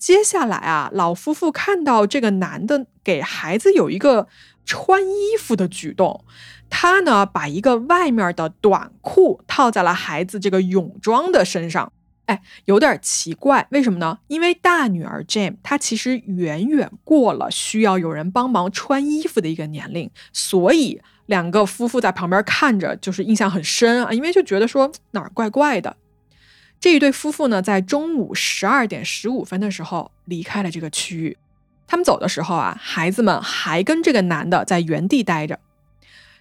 [0.04, 4.28] 接下来啊，老夫妇看到这个男的给孩子有一个
[4.66, 6.26] 穿衣服的举动，
[6.68, 11.90] 他呢把一个外面的短裤套在了孩子这个泳装的身上，
[12.26, 14.18] 哎，有点奇怪，为什么呢？
[14.26, 25.96] 因为大女儿 Jane 她其实远远过了需要有人帮忙穿衣服的一个年龄，所以两个夫妇在旁边看着就是印象很深啊，因为就觉得说哪儿怪怪的。
[26.84, 31.38] 这一对夫妇呢，在中午十二点十五分的时候离开了这个区域。
[31.86, 35.58] 他们走的时候啊，孩子们还跟这个男的在原地待着。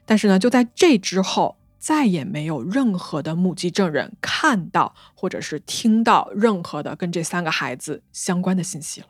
[0.05, 9.07] 但是呢，就在这之后，再也没有任何的目击证人看到或者是听到任何的跟这三个孩子相关的信息了。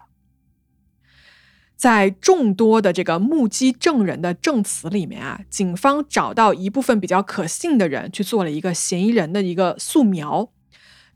[1.76, 10.52] 在众多的这个目击证人的证词里面啊，警方找到一部分比较可信的人，去做了一个嫌疑人的一个素描。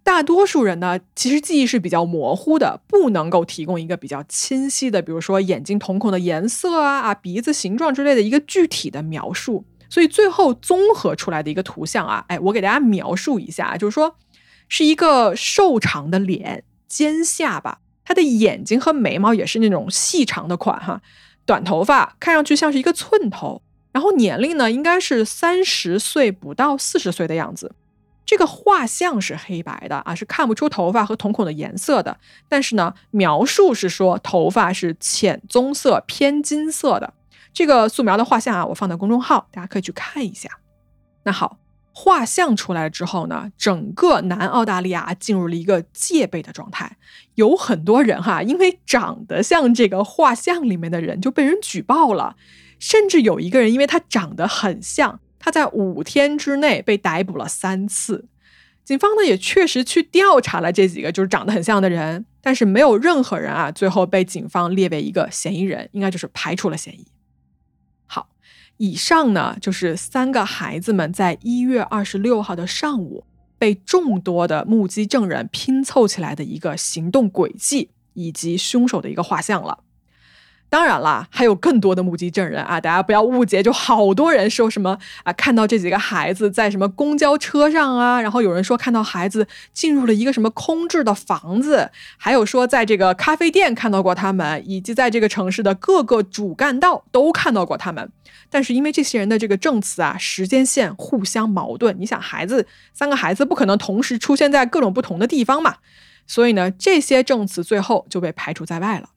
[0.07, 9.65] 大多数人呢，其实记忆是比较模糊的，不能够提供一个比较清晰的，比如说眼睛瞳孔的颜色啊、啊鼻子形状之类的一个具体的描述。
[9.89, 14.15] 所以最后综合出来的一个图像啊，哎，我给大家描述一下，就是说
[14.69, 21.01] 是一个瘦长的脸、尖下巴，他的眼睛和眉毛也是那种细长的款哈，
[21.45, 27.75] 短头发，看上去像是一个寸头，然后年龄呢应该是三十岁不到四十岁的样子。
[28.27, 32.19] 这个画像是黑白的啊，是看不出头发和瞳孔的颜色的。
[32.49, 37.13] 但是呢，描述是说头发是浅棕色偏金色的。
[37.53, 40.49] 这个素描的画像啊，我放在公众号，大家可以去看一下。
[41.23, 41.57] 那好，
[41.93, 46.97] 画像出来了之后呢，整个南澳大利亚进入了一个戒备的状态。
[47.35, 52.35] 有很多人哈，因为长得像这个画像里面的人，就被人举报了。
[52.77, 55.21] 甚至有一个人，因为他长得很像。
[55.47, 58.25] 他在五天之内被逮捕了三次，
[58.83, 67.07] 警方呢也确实去调查了这几个就是长得很像的人，但是没有任何人啊最后被警方列为一个嫌疑人，应该就是排除了嫌疑。
[68.07, 68.27] 好，
[68.75, 73.23] 以上呢就是三个孩子们在一月二十六号的上午
[73.57, 79.85] 被众多的目击证人拼凑起来的一个行动轨迹以及凶手的一个画像了。
[80.69, 82.79] 当然了，还有更多的目击证人啊！
[82.79, 98.11] 大家不要误解，就好多人说什么啊，看到这几个孩子在什么公交车上啊，然后有人说看到孩子进入了一个什么空置的房子，还有说在这个咖啡店看到过他们，以及在这个城市的各个主干道都看到过他们。
[98.49, 105.75] 但是因为这些人的这个证词啊，时间线互相矛盾，你想孩子三个孩子不可能同时出现在各种不同的地方嘛，
[106.27, 109.09] 所以呢，这些证词最后就被排除在外了。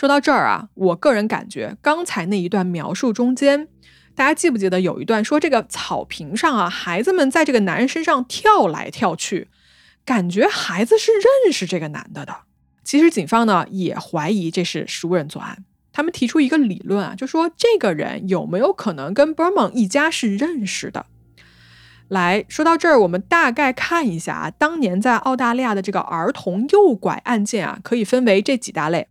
[0.00, 3.68] 说到这儿啊，我个人感觉刚才那一段描述中间，
[4.14, 9.48] 大家记不记得有一段说这个草坪上啊，孩子们在这个男人身上跳来跳去，
[10.06, 12.34] 感觉孩子是认识这个男的的。
[12.82, 21.04] 其实警方呢也怀疑这是熟人作案，他们提出一个理论啊，就说这个人有没有可能跟 Berman 一家是认识的。
[22.08, 29.08] 来说到这儿，我们大概看一下啊，当年在澳大利亚的这个儿童诱拐案件啊，可以分为这几大类。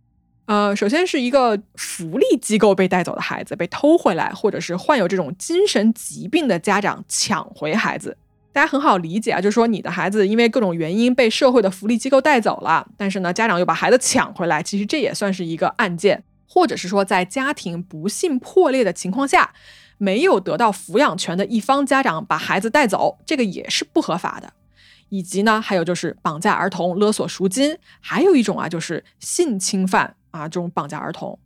[0.50, 8.16] 呃，首先是一个福利机构被带走的孩子被偷回来，或者是患有这种精神疾病的家长抢回孩子，
[8.52, 19.52] 大家很好理解啊，就是说你的孩子因为各种原因被社会的福利机构带走了，但是呢，家长又把孩子抢回来，其实这也算是一个案件，或者是说在家庭不幸破裂的情况下，
[19.98, 24.52] 没有得到抚养权的一方家长把孩子带走，这个也是不合法的。
[25.10, 30.16] 以及呢，还有就是绑架儿童、勒索赎金，还有一种啊，就是性侵犯。
[30.30, 31.38] 啊，这种绑架儿童，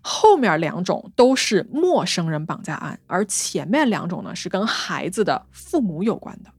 [0.00, 6.50] 后面两种都是陌生人绑架案，而前面两种呢是跟孩子的父母有关的。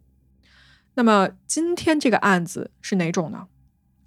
[0.96, 3.48] 那么今天这个案子是哪种呢？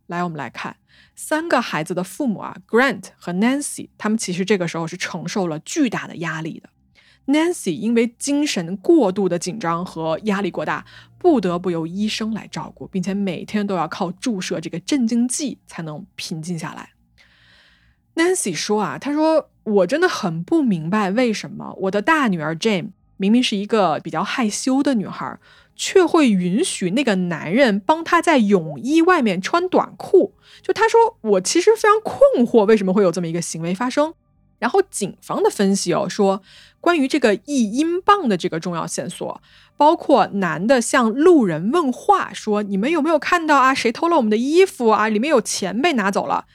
[0.07, 0.77] 来，我们来看
[1.17, 6.71] 三个孩子的父母啊，Grant 和 Nancy，他们其实这个时候是承受了巨大的压力的。
[7.27, 10.87] Nancy 因为精神过度的紧张和压力过大，
[11.19, 16.91] 不得不由医生来照顾，并且每天都要靠注射这个镇静剂才能平静下来。
[18.17, 25.39] Nancy 说啊，她说我真的很不明白，为什么我的大女儿 Jane 明明是一个比较害羞的女孩，
[25.75, 30.33] 却会允许那个男人帮她在泳衣外面穿短裤。
[30.63, 34.15] 就她说，我其实非常困惑，为什么会有这么一个行为发生。
[34.59, 36.41] 然后警方的分析哦，说
[36.81, 39.43] 关于这个一英镑的这个重要线索，
[39.77, 46.47] 包括男的向路人问话，说你们有没有看到啊，谁偷了我们的衣服啊，里面有钱被拿走了。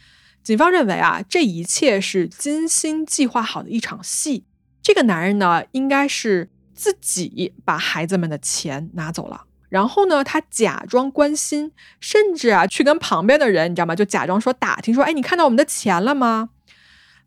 [0.44, 4.46] 警方认为啊，这一切是精心计划好的一场戏。
[4.82, 13.96] 这个男人呢，应该是自己把孩子们的钱拿走了，然后呢，他假装关心，甚至啊，去跟旁边的人，你知道吗？
[13.96, 16.50] 就假装说打听说，哎，你看到我们的钱了吗？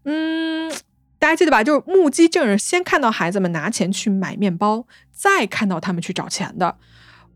[0.05, 0.68] 嗯，
[1.20, 1.62] 大家记得吧？
[1.62, 6.77] 就是目击证人先看到孩子们拿钱去买面包，再看到他们去找钱的。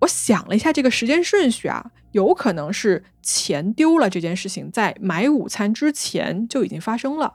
[0.01, 1.91] 我想了一下这个时间顺序啊。
[2.13, 7.35] 有可能是钱丢了这件事情，在买午餐之前就已经发生了。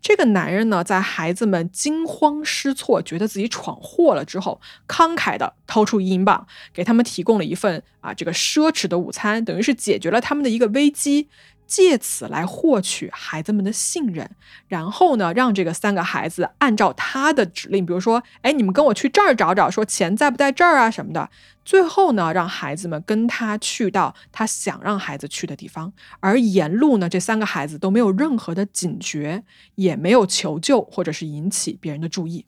[0.00, 11.28] 这个男人呢，在孩子们惊慌失措、觉得自己闯祸了之后，慷慨的掏出一英镑，给他们提供了一份啊这个奢侈的午餐，等于是解决了他们的一个危机。
[11.66, 14.30] 借此来获取孩子们的信任，
[14.68, 21.28] 然后呢，让这个三个孩子按照他的指令，比如说，哎，你们跟我去这儿找找，说钱在不在这儿啊什么的。
[21.64, 29.42] 最后呢，让孩子们跟他去到他想让孩子去的地方，而沿路呢，这三个孩子都没有任何的警觉，
[29.74, 32.46] 也没有求救或者是引起别人的注意。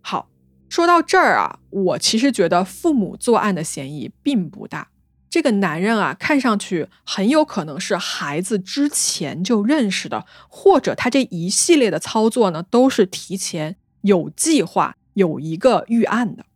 [0.00, 0.28] 好，
[0.68, 4.88] 说到这儿啊，我其实觉得父母作案的嫌疑并不大。
[5.36, 16.46] 这个男人啊，看上去很有可能是孩子之前就认识的，或者他这一系列的操作呢，都是提前有计划、有一个预案的。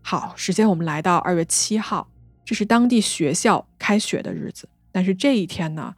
[0.00, 2.08] 好，时间我们来到二月七号，
[2.44, 4.68] 这是当地学校开学的日子。
[4.92, 5.96] 但是这一天呢，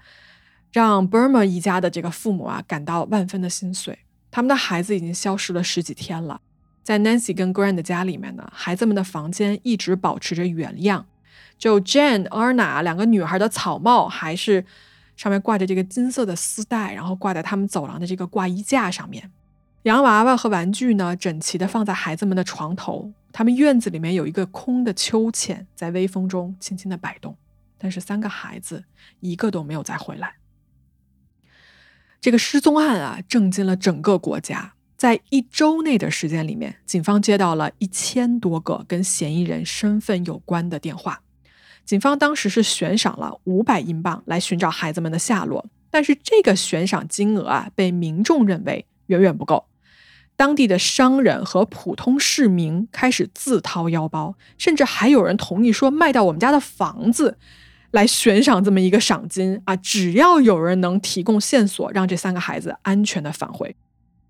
[0.73, 3.99] 让 Burma 一家的这个父母啊感到万分的心碎。
[4.31, 6.41] 他们的孩子已经消失了十几天了，
[6.83, 11.05] 在 Nancy 跟 Grant 的家里面呢，孩子们的房间一直保持着原样，
[11.59, 14.65] 就 Jane、Arna 两个女孩的草帽还是
[15.17, 19.31] 上面挂着这个金色的丝带，然后挂在他们走廊的这个挂衣架上面。
[19.85, 23.13] 洋娃娃和玩具呢，整齐的放在孩子们的床头。
[23.33, 27.37] 他们院子里面有一个空的秋千，在微风中轻轻地摆动。
[27.79, 28.85] 但是三个孩子
[29.21, 30.37] 一个都没有再回来。
[32.21, 34.73] 这个失踪案啊，震惊了整个国家。
[34.97, 41.21] 在一周内的时间里面，警方接到了一千多个跟嫌疑人身份有关的电话。
[41.87, 49.67] 警方当时是悬赏了五百英镑来寻找孩子们的下落，但是这个悬赏金额啊，被民众认为远远不够。
[50.35, 57.39] 当地的商人和普通市民开始自掏腰包，甚至还有人同意说卖掉我们家的房子。
[57.93, 59.75] 来悬赏这么一个赏金啊！
[59.77, 63.75] 只要有人能提供线索，让这三个孩子安全的返回，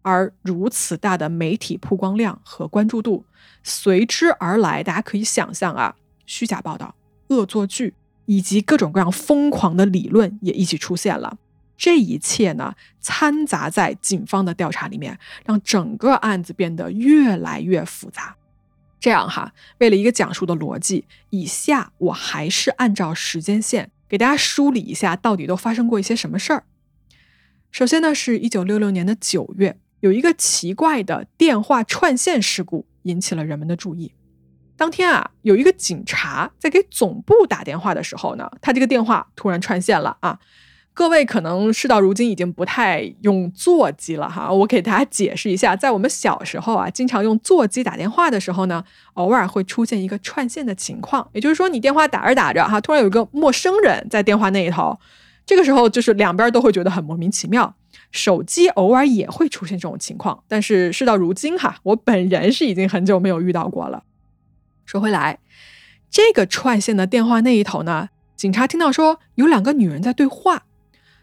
[0.02, 3.24] 而如此大的媒体曝光量和关注度
[3.64, 5.96] 随之而来，大家可以想象啊，
[6.26, 6.94] 虚假报道、
[7.28, 7.94] 恶作剧
[8.26, 11.38] 以及各种各样疯狂的理论也一起出现了。
[11.76, 18.36] 这一切呢，掺杂在警方的调查里面，让整个案子变得越来越复杂。
[18.98, 26.64] 这样哈，为了一个讲述的逻辑，以下我还是按照时间线给大家梳理一下，到底都发生过一些什么事儿。
[27.70, 34.12] 首先呢，是一九六六年的九月，有一个奇怪的电话串线事故引起了人们的注意。
[34.76, 40.38] 当天啊，有一个警察在给总部打电话的时候呢，他这个电话突然串线了啊。
[40.92, 54.98] 各位可能事到如今已经不太用座机了哈，我给大家解释一下，在我们小时候啊，经常用座机打电话的时候呢，偶尔会出现一个串线的情况，也就是说你电话打着打着哈，突然有一个陌生人在电话那一头，
[55.44, 57.74] 这个时候就是两边都会觉得很莫名其妙。
[58.10, 64.02] 手机偶尔也会出现这种情况，但是事到如今哈，我本人是已经很久没有遇到过了。
[64.86, 65.40] 说回来，
[66.10, 70.62] 这个串线的电话那一头呢，警察听到说有两个女人在对话。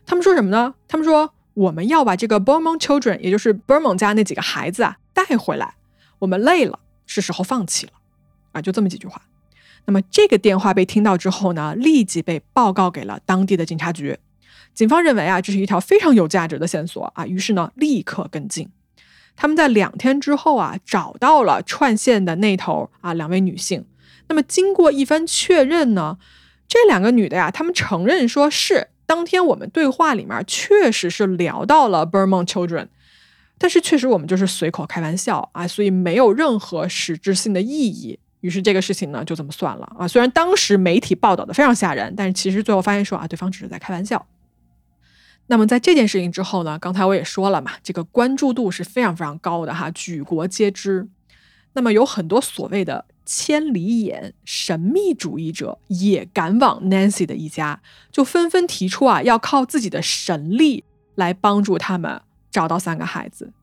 [0.05, 0.75] 他们说什么呢？
[0.87, 5.75] 他们说我们要把这个 b u r m o n children，也就是 b u r m o n 家那几个孩子啊带回来。
[6.19, 7.93] 我们累了，是时候放弃了。
[8.51, 9.21] 啊，就这么几句话。
[9.85, 14.19] 那么这个电话被听到之后呢，立即被报告给了当地的警察局。
[14.73, 18.69] 警方认为啊，这是一条非常有价值的线索啊，于是呢，立刻跟进。
[19.35, 23.85] 他们在两天之后啊，找到了串线的那头啊两位女性。
[24.27, 26.17] 那么经过一番确认呢，
[26.67, 28.89] 这两个女的呀，她们承认说是。
[29.05, 32.87] 当天我们对话里面确实是聊到了 b u r m o n children，
[33.57, 38.17] 但是确实我们就是随口开玩笑啊，所以没有任何实质性的意义。
[38.39, 40.07] 于是这个事情呢就这么算了啊。
[40.07, 44.25] 虽然当时媒体报道的非常吓人，但是其实最后发现说啊，对方只是在开玩笑。
[45.47, 51.07] 那么在这件事情之后呢，刚才我也说了嘛，这个关注度是非常非常高的哈，举国皆知。
[51.73, 53.05] 那么有很多所谓的。
[53.25, 57.81] 千里眼神秘主义者也赶往 Nancy 的一家，
[58.11, 60.83] 就纷纷提出啊，要靠自己的神力
[61.15, 62.19] 来帮助他们
[62.51, 63.53] 找到三个孩子。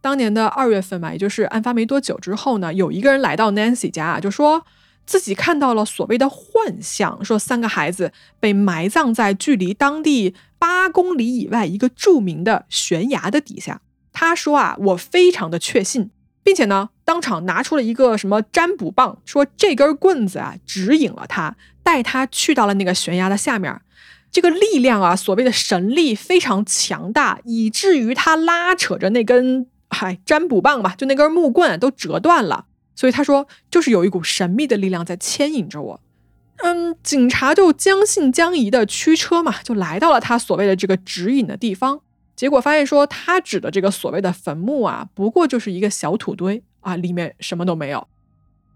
[0.00, 4.64] 当年的二月份嘛，也就是案发没多久之后呢，有一个人来到 Nancy 家，就说
[5.06, 13.80] 自己看到了所谓的幻象，说三个孩子被埋葬在距离当地八公里以外一个著名的悬崖的底下。
[14.12, 16.10] 他说啊，我非常的确信。
[16.46, 23.80] 并且呢，当场拿出了一个什么占卜棒，说这根棍子啊指引了他，带他去到了那个悬崖的下面。
[24.30, 32.66] 这个力量啊，所谓的神力非常强大，以至于他拉扯着那根嗨占卜棒吧，就那根木棍都折断了。
[32.94, 36.00] 所以他说，就是有一股神秘的力量在牵引着我。
[36.58, 42.00] 嗯，警察就将信将疑的驱车嘛，就来到了他所谓的这个指引的地方。
[42.36, 48.06] 结果发现说，他指的这个所谓的坟墓啊，不过就是一个小土堆啊，里面什么都没有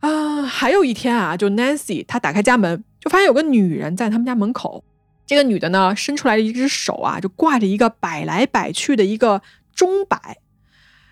[0.01, 0.43] 啊。
[0.43, 4.83] 还有一天啊，就 Nancy 她打开家门，就发现有个女人在他们家门口。
[5.27, 9.43] 这个女的呢，伸出来的一只手啊，就挂着一个摆来摆去的一个
[9.75, 10.39] 钟摆。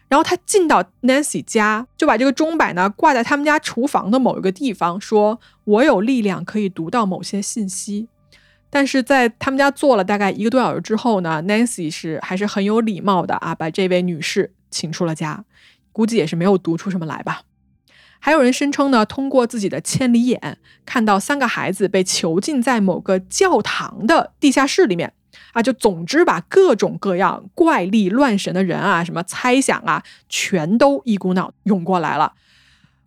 [0.08, 8.08] 然后他进到 Nancy 家，就把这个钟摆呢挂在他们家厨房的某一个地方，说：“我有力量可以读到某些信息。”
[8.70, 15.44] 但是在他们家坐了大概一个多小时之后呢，Nancy 是还是很有礼貌的啊，把这位女士请出了家，
[15.92, 17.42] 估计也是没有读出什么来吧。
[18.18, 25.12] 还有人声称呢，通过自己的千里眼看到三个孩子被囚禁在某个教堂的地下室里面
[25.52, 32.32] 啊，就总之把各种各样怪力乱神的人啊，什么猜想啊，全都一股脑涌过来了。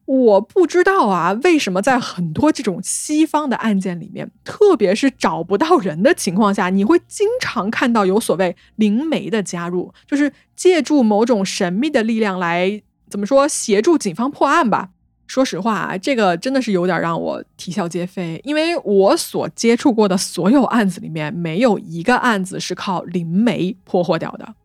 [0.06, 14.90] 我不知道啊，为什么在很多这种西方的案件里面，特别是找不到人的情况下，你会经常看到有所谓灵媒的加入，就是借助某种神秘的力量来怎么说协助警方破案吧。
[15.30, 24.56] 说实话啊，这个真的是有点让我啼笑皆非，因为我所接触过的所有案子里面，没有一个案子是靠灵媒破获掉的。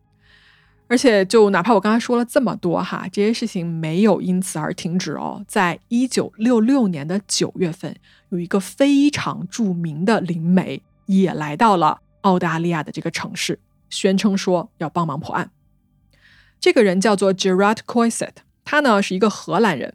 [0.87, 5.45] 而且，就哪怕我刚才说了这么多哈，这些事情没有因此而停止哦。
[5.47, 7.95] 在一九六六年的九月份，
[8.29, 13.59] 有一个非常著名的灵媒也来到了澳大利亚的这个城市，
[13.91, 15.51] 宣称说要帮忙破案。
[16.59, 19.93] 这个人叫做 Gerard Coiset，他呢是一个荷兰人。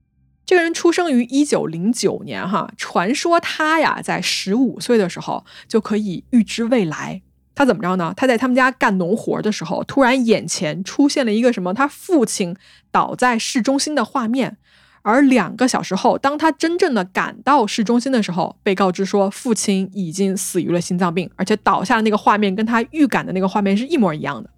[0.51, 7.23] 这个人出生于一九零九年哈，传说他呀在十五岁的时候就可以预知未来。
[7.55, 8.13] 他怎么着呢？
[8.17, 11.73] 他在他们家干农活的时候，突然眼前出现了一个什么？
[11.73, 12.57] 他父亲
[12.91, 14.57] 倒在市中心的画面。
[15.03, 24.51] 而两个小时后，当他真正的赶到市中心的时候，被告知说父亲已经死于了心脏病，而且倒下的那个画面跟他预感的那个画面是一模一样的。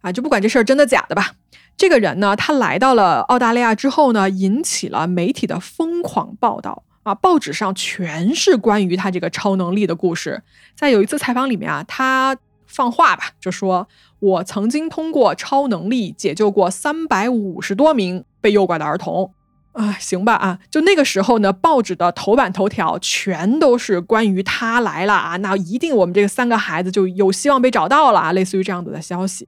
[0.00, 1.34] 啊，就不管这事儿真的假的吧。
[1.76, 6.84] 这个人呢，他来到了澳大利亚之后呢，引起了媒体的疯狂报道。
[7.02, 10.42] 啊，报纸上全是关于他这个超能力的故事。
[10.74, 12.34] 在有一次采访里面啊，他
[12.66, 13.86] 放话吧，就说
[14.20, 19.30] ：“我曾经通过超能力解救过三百五十多名被诱拐的儿童。”
[19.72, 29.46] 啊，行吧啊，就那个时候呢，报纸的头版头条全都是关于他来了啊，那一定我们这个三个孩子就有希望被找到了啊，类似于这样子的消息。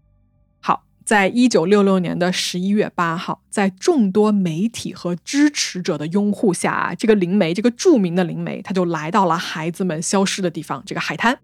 [1.06, 11.38] 在一九六六年的十一月八号，在众多媒体和支持者的拥护下啊，这个灵媒，这个著名的灵媒，他就来到了孩子们消失的地方——这个海滩。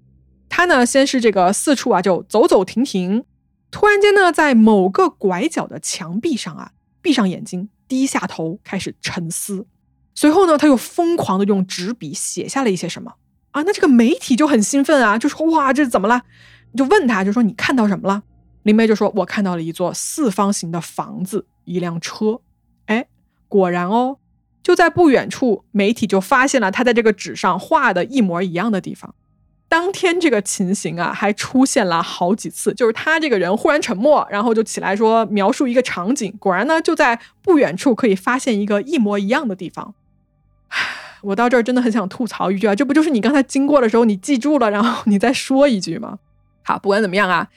[0.48, 3.22] 他呢，先是这个四处啊，就走走停停，
[3.70, 9.68] 突然间呢，在某个拐角的墙壁上啊，闭上眼睛，低下头，开始沉思。
[10.16, 13.12] 随后呢，他又疯狂的用纸笔写下了一些什么
[13.52, 13.62] 啊？
[13.62, 16.22] 那这个媒体就很兴奋啊，就说：“哇，这怎么了？”
[16.76, 18.24] 就问他，就说：“你看到什么了？”
[18.62, 22.40] 林梅就说：“我看到了一座四方形的房子，一辆车。
[22.86, 23.06] 哎，
[23.48, 24.18] 果然哦，
[24.62, 29.14] 就在不远处，媒体就发现了他在这个纸上画的一模一样的地方。
[29.68, 36.32] 当天这个情形啊，还出现了好几次，就是他这个人忽然沉默，然后就起来说描述一个场景。
[36.38, 39.94] 果然呢，就在不远处可以发现一个一模一样的地方。
[41.22, 46.18] 我到这儿真的很想吐槽一句啊，这不就是你刚才经过的时候你记住了，然后你再说一句吗？
[46.62, 47.48] 好，不管怎么样啊。”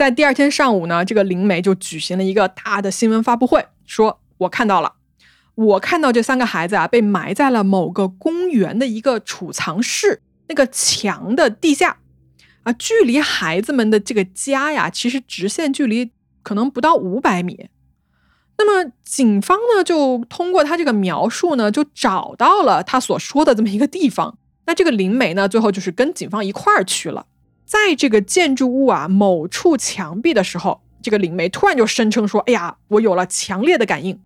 [0.00, 4.94] 在第二天上午呢，这个灵媒就举行了一个大的新闻发布会，说：“我看到了，
[5.54, 11.98] 我看到这三个孩子啊，被埋在了某个公园的一个储藏室那个墙的地下，
[12.62, 16.10] 啊，距离孩子们的这个家呀，其实直线距离
[16.42, 17.68] 可能不到五百米。
[18.56, 24.38] 那么警方呢，就通过他这个描述呢，就找到了他所说的这么一个地方。
[24.64, 27.26] 那这个灵媒呢，最后就是跟警方一块儿去了。”
[27.70, 34.20] 在这个建筑物啊某处墙壁的时候，这个灵媒突然就声称说：“哎呀，我有了强烈的感应。”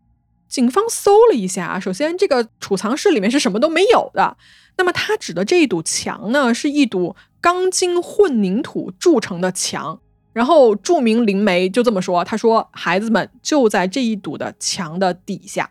[0.49, 4.39] 警方搜了一下啊，首先这个储藏室里面是什么都没有的。
[4.79, 10.01] 那么他指的这一堵墙呢，是一堵钢筋混凝土铸成的墙。
[10.33, 15.71] 然后著名灵媒就这么说：“他说，孩子们就在这一堵的墙的底下。”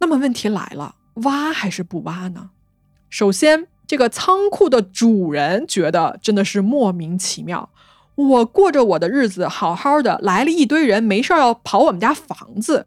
[0.00, 2.50] 那么问题来了，挖还是不挖呢？
[3.08, 3.68] 首先。
[3.90, 7.70] 这个仓库的主人觉得真的是莫名其妙。
[8.14, 12.86] 我过着我的日子，好好的，来了一堆人，没事要跑我们家房子。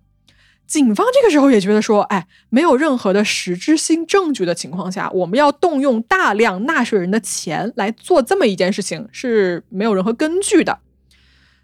[0.66, 10.80] 警方这个时候也觉得说，哎，没有任何的实质性证据的情况下，我们要动用大量纳税人的钱来做这么一件事情是没有任何根据的。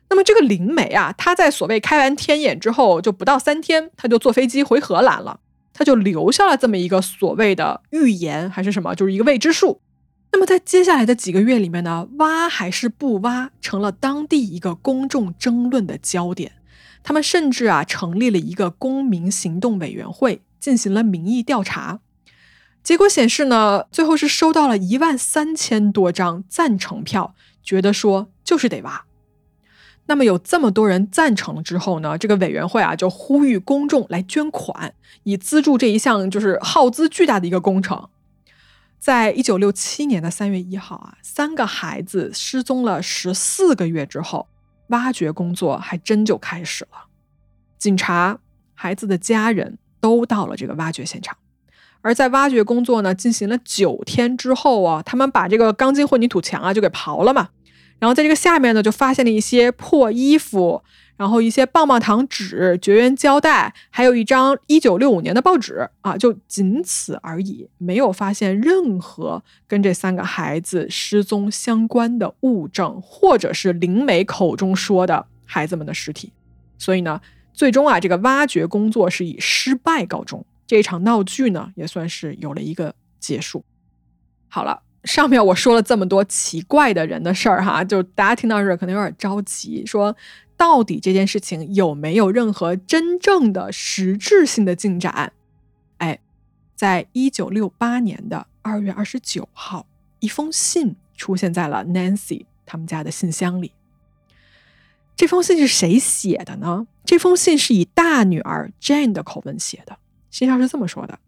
[0.10, 5.40] 那么这个灵媒啊，他在所谓开完天眼之后，就不到三天，他就坐飞机回荷兰了。
[5.80, 9.80] 他就留下了这么一个所谓的预言，还是什么，就是一个未知数。
[10.34, 16.52] 那么在接下来的几个月里面呢，挖还是不挖，成了当地一个公众争论的焦点。
[17.02, 22.02] 他们甚至啊成立了一个公民行动委员会，进行了民意调查。
[22.84, 29.06] 结果显示呢，最后是收到了一万三千多张赞成票，觉得说就是得挖。
[30.10, 34.92] 那么有这么多人赞成了之后呢，这个委员会啊就呼吁公众来捐款，
[35.22, 38.10] 以资助这一项就是耗资巨大的一个工程。
[38.98, 44.48] 在一九六七年的三月一号啊，三个孩子失踪了十四个月之后，
[44.88, 47.06] 挖掘工作还真就开始了。
[47.78, 48.40] 警察、
[48.74, 51.38] 孩子的家人都到了这个挖掘现场，
[52.02, 57.50] 而在挖掘工作呢进行了九天之后啊，他们把这个钢筋混凝土墙啊就给刨了嘛。
[58.00, 60.82] 然后在这个下面呢，就发现了一些破衣服，
[61.18, 76.32] 然后一些棒棒糖纸、绝缘胶带，还有一张一九六五年的报纸啊，就仅此而已，没有发现任何跟这三个孩子失踪相关的物证，或者是灵媒口中说的孩子们的尸体。
[76.78, 77.20] 所以呢，
[77.54, 83.66] 最终啊，这个挖掘工作是以失败告终，这场闹剧呢，也算是有了一个结束。
[84.48, 84.84] 好了。
[85.06, 90.16] 上面我说了这么多奇怪的人的事儿哈，就大家听到这可能有点着急，说
[90.58, 95.32] 到底这件事情有没有任何真正的实质性的进展？
[96.00, 96.20] 哎，
[96.76, 99.88] 在一九六八年的二月二十九号，
[100.20, 103.72] 一封信出现在了 Nancy 他们家的信箱里。
[105.16, 106.88] 这封信是谁写的呢？
[107.06, 109.98] 这封信是以大女儿 Jane 的口吻写的，
[110.30, 111.20] 信上是这么说的：“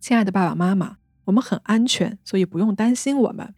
[0.00, 3.54] 亲爱的爸爸妈妈。”我们很安全，所以不用担心我们。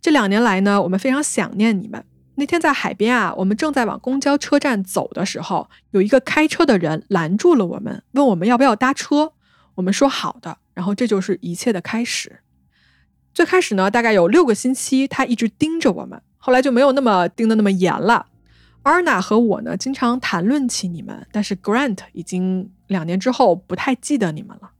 [0.00, 2.04] 这两年来呢，我们非常想念你们。
[2.36, 9.32] 那天在海边啊，我们正在往公交车站走的时候，有一个开车的人拦住了我们，问我们要不要搭车。
[9.76, 12.40] 我们说好的，然后这就是一切的开始。
[13.32, 18.26] 最开始呢，大概有六个星期，他一直盯着我们，后来就没有那么盯的那么严了。
[18.82, 24.70] Arna 和我呢，经常谈论起你们，但是 Grant 已经两年之后不太记得你们了。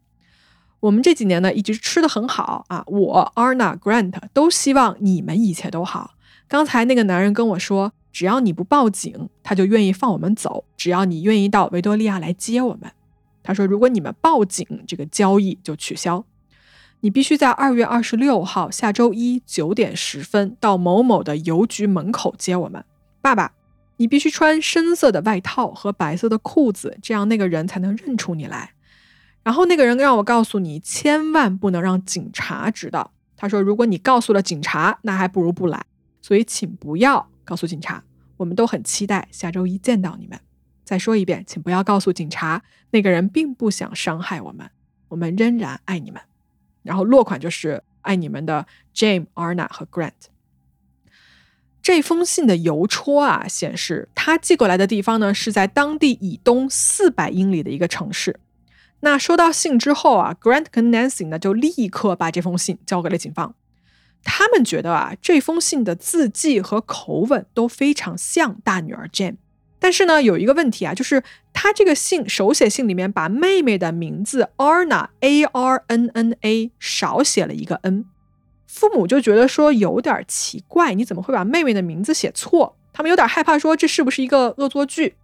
[0.84, 2.84] 我们这几年呢，一直吃的很好啊。
[2.86, 6.12] 我 Arna Grant 都希望你们一切都好。
[6.46, 10.64] 刚才那个男人跟我说，只要你不报警，他就愿意放我们走。
[10.76, 12.92] 只要你愿意到维多利亚来接我们，
[13.42, 16.26] 他说，如果你们报警，这个交易就取消。
[17.00, 22.84] 你必须在二月二十六号下周一九点十分到某某的邮局门口接我们。
[23.22, 23.52] 爸爸，
[23.96, 28.73] 你必须穿深色的外套和白色的裤子，这样那个人才能认出你来。
[29.44, 33.12] 然后那个人让我告诉你，千万不能让警察知道。
[33.36, 35.84] 他说，如果你告诉了警察，那还不如不来。
[36.22, 38.02] 所以，请不要告诉警察。
[38.38, 40.40] 我们都很期待下周一见到你们。
[40.82, 44.70] 再说一遍，请不要告诉警察，那个人并不想伤害我们。
[45.08, 46.22] 我们仍然爱你们。
[46.82, 50.12] 然后落款就是爱你们的 James、Arna 和 Grant。
[51.82, 58.40] 这封信的邮戳啊，显示他寄过来的地方呢是在当地以东四百英里的一个城市。
[59.04, 63.54] 那收到信之后啊，Grant 跟 Nancy 呢就立刻把这封信交给了警方。
[64.24, 69.36] 他们觉得啊，这封信的字迹和口吻都非常像大女儿 Jane。
[69.78, 78.06] 但是呢，有一个问题啊，就是他这个信手写信里面把妹妹的名字 Arna A R N N A 少写了一个 N。
[78.66, 82.74] 父母就觉得说有点奇怪，你怎么会把妹妹的名字写错？
[82.94, 85.16] 他们有点害怕，说这是不是一个恶作剧？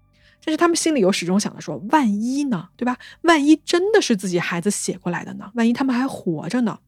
[0.44, 2.96] 但是他们心里又始终想着说：“万一呢，对吧？
[3.22, 5.50] 万一真的是自己孩子写过来的呢？
[5.54, 6.78] 万一他们还活着呢？”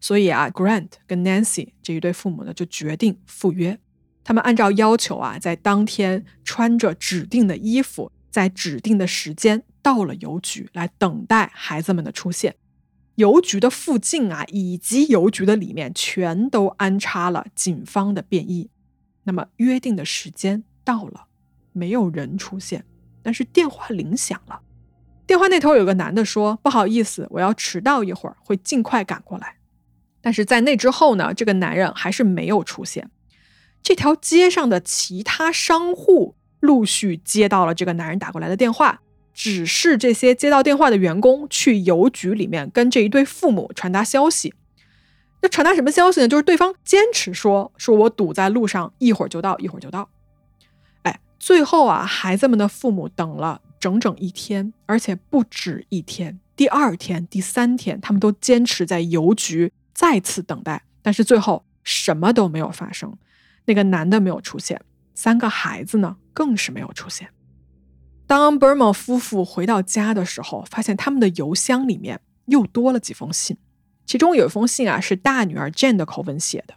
[0.00, 3.78] 所以啊，Grant 跟 Nancy 这一对父母呢，就决定赴约。
[4.22, 12.54] 他们按照要求啊，在当天穿着指定的衣服，在指定的时间到了邮局来等待孩子们的出现。
[13.16, 18.70] 邮局的附近啊，以及邮局的里面，全都安插了警方的便衣。
[19.24, 21.26] 那么约定的时间到了。
[21.72, 22.84] 没有人出现，
[23.22, 24.60] 但是电话铃响了。
[25.26, 29.56] 电话那头有个男的说：“不好意思，我要迟到一会儿，会尽快赶过来。”
[30.20, 33.10] 但是在那之后呢，这个男人还是没有出现。
[33.82, 39.00] 这条街上的其他商户陆续接到了这个男人打过来的电话，
[39.32, 44.52] 只是这些接到电话的员工去邮局里面跟这一对父母传达消息。
[45.40, 46.28] 那传达什么消息呢？
[46.28, 50.10] 就是对方坚持说：“说我堵在路上，一会儿就到，一会儿就到。”
[51.40, 56.38] 最后啊，孩子们的父母等了整整一天，而且不止一天。
[56.54, 63.16] 第二天、第三天，他们都坚持在邮局再次等待，但是最后什么都没有发生。
[63.64, 64.82] 那个男的没有出现，
[65.14, 67.30] 三个孩子呢，更是没有出现。
[68.26, 73.56] 当 b u r m a 夫妇回到家的时候，发现他们的邮箱里面又多了几封信，
[74.04, 76.74] 其中有一封信啊，是大女儿 Jane 的口吻写的。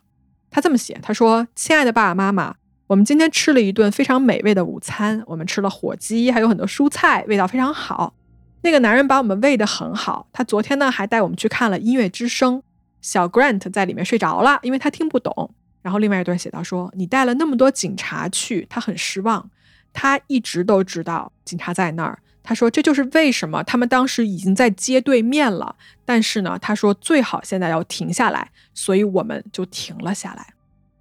[0.50, 2.56] 他这么写：“他说，亲爱的爸爸妈妈。”
[2.88, 8.14] 我们今天吃了一顿非常美味的午餐，我们吃了火鸡，还有很多蔬菜，味道非常好。
[8.62, 12.62] 那个男人把我们喂得很好，他昨天呢还带我们去看了音乐之声。
[13.02, 15.54] 小 Grant 在里面睡着了，因为他听不懂。
[15.82, 19.50] 然后另外一段写到说，你带了那么多警察去，他很失望。
[19.92, 22.18] 他一直都知道警察在那儿。
[22.42, 25.76] 他说这就是为什么他们当时已经在街对面了。
[26.06, 30.54] 但是呢，他说最好现在要停下来，所以我们就停了下来。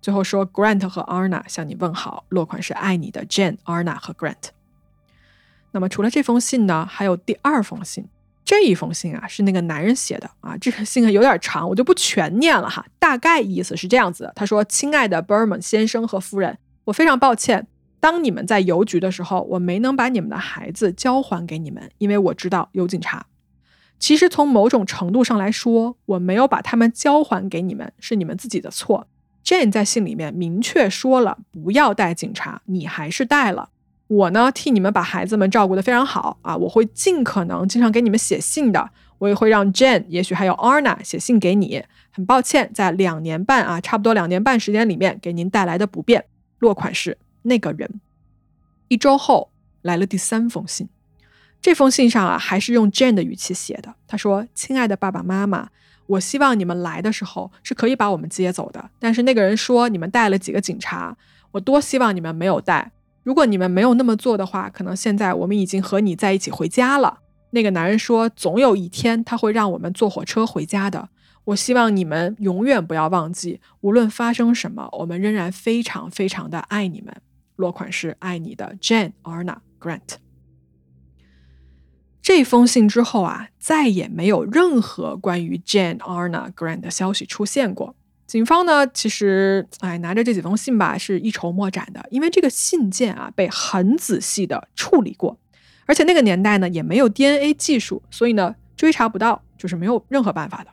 [0.02, 4.48] 最后说，Grant 和 Arna 向你问好，落款是爱你的 Jane、Arna 和 Grant。
[5.70, 8.06] 那么除了这封信呢，还有第二封信。
[8.44, 10.56] 这一封信啊，是那个男人写的啊。
[10.58, 12.84] 这个信有点长，我就不全念了哈。
[12.98, 17.68] 大概意思是这样子的：他说，亲爱的 Berman 先生和夫人，我非常抱歉，
[18.00, 23.26] 当你们在邮局的时候，我没能把你们的孩子交还给你们，因为我知道有警察。
[24.00, 29.06] 其实从某种程度上来说，我没有把他们交还给你们是你们自己的错。
[29.44, 33.70] Jane 在信里面明确说了不要带警察，你还是带了。
[34.08, 38.90] 我呢替你们把孩子们照顾得非常好啊，我会尽可能经常给你们写信的。
[39.18, 41.84] 我也会让 Jane，也许还有 Arna 写信给你。
[42.10, 46.24] 很抱歉，在两年半啊，差不多两年半时间里面给您带来的不便。
[46.58, 48.00] 落款是那个人。
[48.88, 50.88] 一周后来了第三封信。
[51.60, 53.94] 这封信上啊，还是用 Jane 的语气写的。
[54.08, 55.68] 他说：“亲爱的爸爸妈妈，
[56.06, 58.90] 我希望你们来的时候是可以把我们接走的。
[58.98, 61.16] 但是那个人说你们带了几个警察，
[61.52, 62.92] 我多希望你们没有带。
[63.22, 67.20] 如果你们没有那么做的话，可能现在我们已经和你在一起回家了。”
[67.54, 71.08] 那个男人说：“总有一天他会让我们坐火车回家的。
[71.44, 77.14] 我希望你们永远不要忘记，无论发生什么，我们仍然非常非常的爱你们。”
[77.56, 80.16] 落款是爱你的 Jane Arna Grant。
[82.22, 87.96] 这封信之后啊，再也没有任何关于 Jane Arna Grant 的消息出现过。
[88.28, 95.36] 警方呢，其实哎，拿着这几封信吧，是一筹莫展的，因为这个信件啊，被很仔细的处理过，
[95.84, 100.70] 而且那个年代呢，也没有 DNA 技术，所以呢，追查不到，就是没有任何办法的。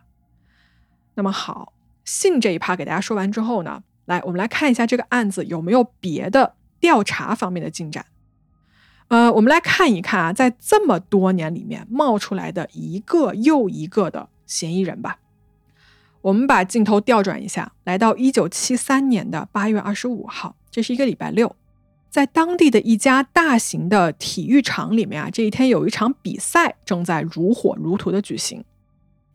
[1.16, 1.74] 那么好，
[2.06, 8.06] 信这一趴给大家说完之后呢，来，我们来看一下这个案子有没有别的调查方面的进展。
[9.10, 15.18] 呃，我们来看一看啊，在这么多年里面冒出来的一个又一个的嫌疑人吧。
[16.22, 21.56] 我们把镜头调转一下，来到一九七三年的八月二十五号，这是一个礼拜六，
[22.12, 28.64] 在当地的一家大型的体育场里面啊，这一天有一场比赛正在如火如荼的举行。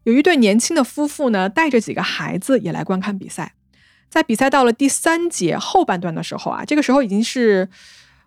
[0.05, 3.55] 有一对年轻的夫妇呢，带着几个孩子也来观看比赛。
[4.09, 7.69] 在比赛到了第三节后半段的时候啊，这个时候已经是。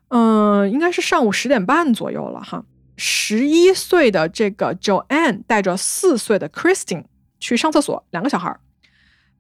[0.10, 2.64] 嗯，应该是上午十点半左右了哈。
[2.96, 7.04] 十一岁的这个 Joanne 带着四岁的 Christine
[7.40, 8.60] 去上厕所，两个小孩儿。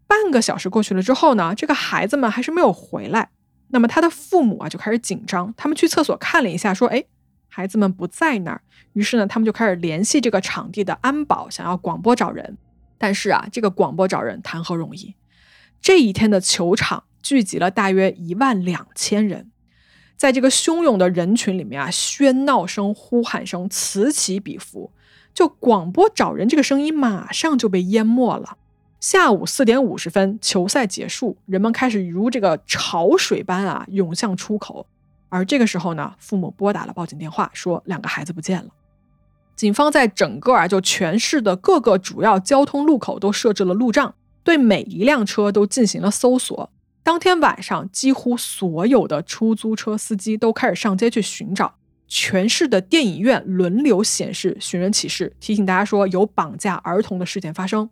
[0.05, 3.29] 半个小时过去了之后呢，这个孩子们还是没有回来。
[3.69, 7.03] 那么他的父母啊就开始紧张，他们去厕所看了一下，说：“哎，
[7.49, 8.61] 孩子们不在那儿。”
[8.93, 12.57] 于是呢，他们就开始联系这个场地的安保，想要广播找人。
[12.97, 15.15] 但是啊，这个广播找人谈何容易？
[15.81, 19.51] 这一天的球场聚集了大约一万两千人。
[20.17, 24.91] 在这个汹涌的人群里面啊，喧闹声、呼喊声此起彼伏，
[25.33, 28.57] 就广播找人这个声音马上就被淹没了。
[28.99, 34.87] 下午四点五十分，球赛结束，人们开始如这个潮水般啊涌向出口。
[35.29, 38.69] 而这个时候呢，父母拨打了报警电话，说两个孩子不见了。
[39.55, 46.71] 警方在整个啊就全市的各个主要交通路口都设置了路障，对每一辆车都进行了搜索。
[47.07, 51.75] 当天晚上，几乎所有的出租车司机都开始上街去寻找。
[52.05, 57.89] 全市的电影院轮流显示寻人启事，提醒大家说有绑架儿童的事件发生。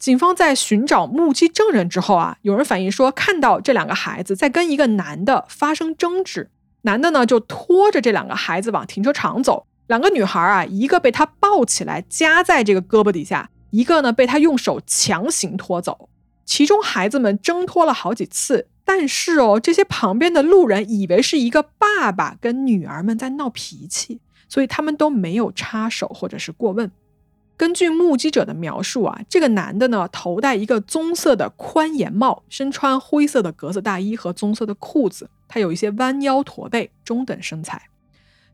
[0.00, 6.50] 警方在寻找目击证人之后啊，有人反映说看到这两个孩子在跟一个男的发生争执，
[6.82, 9.68] 男的呢就拖着这两个孩子往停车场走。
[9.86, 16.08] 两个女孩啊，一个被他抱起来夹在这个胳膊底下，一个呢被他用手强行拖走。
[16.44, 26.90] 其中孩子们挣脱了好几次，但是哦，这些旁边的路人以为是一个爸爸跟女儿们在闹脾气，所以他们都没有插手或者是过问。
[27.56, 37.88] 根据目击者的描述啊，这个男的呢头戴一个棕色的宽檐帽，身穿灰色的格子大衣和棕色的裤子，他有一些弯腰驼背，中等身材。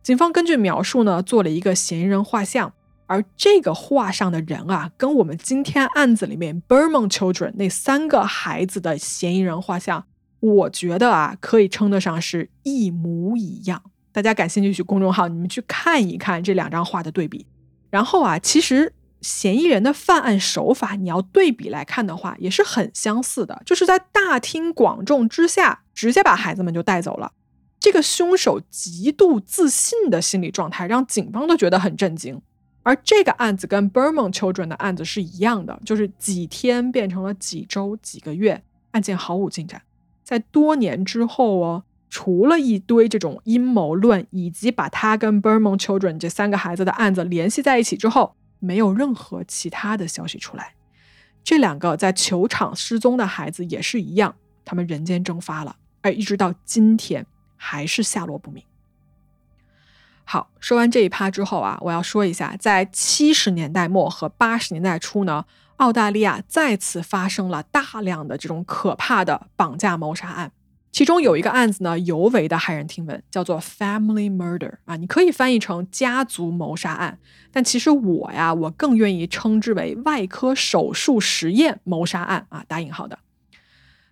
[0.03, 2.73] 警方根据描述呢做了一个嫌疑人画像。
[3.11, 10.07] 而这个画上的人啊，跟我们今天案子里面 Berman Children 那三个孩子的嫌疑人画像，
[10.39, 13.83] 我觉得啊，可以称得上是一模一样。
[14.13, 17.45] 大家感兴趣去公众号，你们去看一看这两张画的对比。
[17.91, 27.33] 然后啊，其实嫌疑人的犯案手法，你要对比来看的话，也是很相似的，就是在大庭广众之下，直接把孩子们就带走了。
[27.81, 32.41] 这个凶手极度自信的心理状态，让警方都觉得很震惊。
[32.83, 38.63] 而这个案子跟 Berman Children 的案子是一样的，就是几天变成了几周、几个月，
[38.93, 39.83] 案件毫无进展。
[40.25, 50.75] 在多年之后哦，除了一堆这种阴谋论，以及把他跟 Berman Children 这三个孩子的案子联系在一起之后，没有任何其他的消息出来。
[51.45, 57.27] 这两个在球场失踪的孩子也是一样，他们人间蒸发了，而一直到今天
[57.57, 58.63] 还是下落不明。
[60.33, 65.45] 好，说完这一趴之后啊，我要说一下，在七十年代末和八十年代初呢，
[65.79, 70.53] 澳大利亚再次发生了大量的这种可怕的绑架谋杀案。
[70.93, 77.19] 其中有一个案子呢，尤为的骇人听闻，叫做 Family Murder 啊，你可以翻译成家族谋杀案，
[77.51, 83.19] 但其实我呀，我更愿意称之为外科手术实验谋杀案啊，打引号的。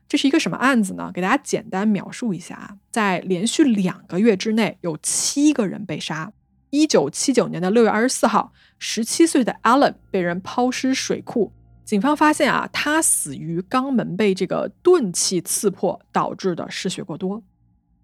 [0.08, 1.12] 这是一个什么案子呢？
[1.12, 6.32] 给大家简单描述一下啊，在连续两个月之内，有七个人被杀。
[6.70, 11.52] 一九七九年的六月二十四号，十七岁的 Alan 被人抛尸水库。
[11.84, 17.42] 警方发现啊，他死于肛门被这个钝器刺破导致的失血过多。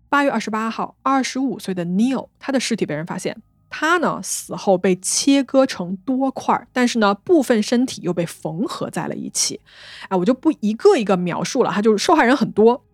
[0.09, 3.43] 八月二十八号，二十五岁的 Neil 他的尸体被人发现，
[3.77, 9.61] 他呢死后被切割成多块，但是呢部分身体又被缝合在了一起。
[10.09, 12.85] 哎，我就不一个一个描述了，他就是受害人很多。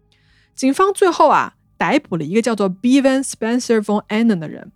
[0.55, 4.73] 警方最后啊逮捕了一个叫做 Bevan Spencer von Annen 的人。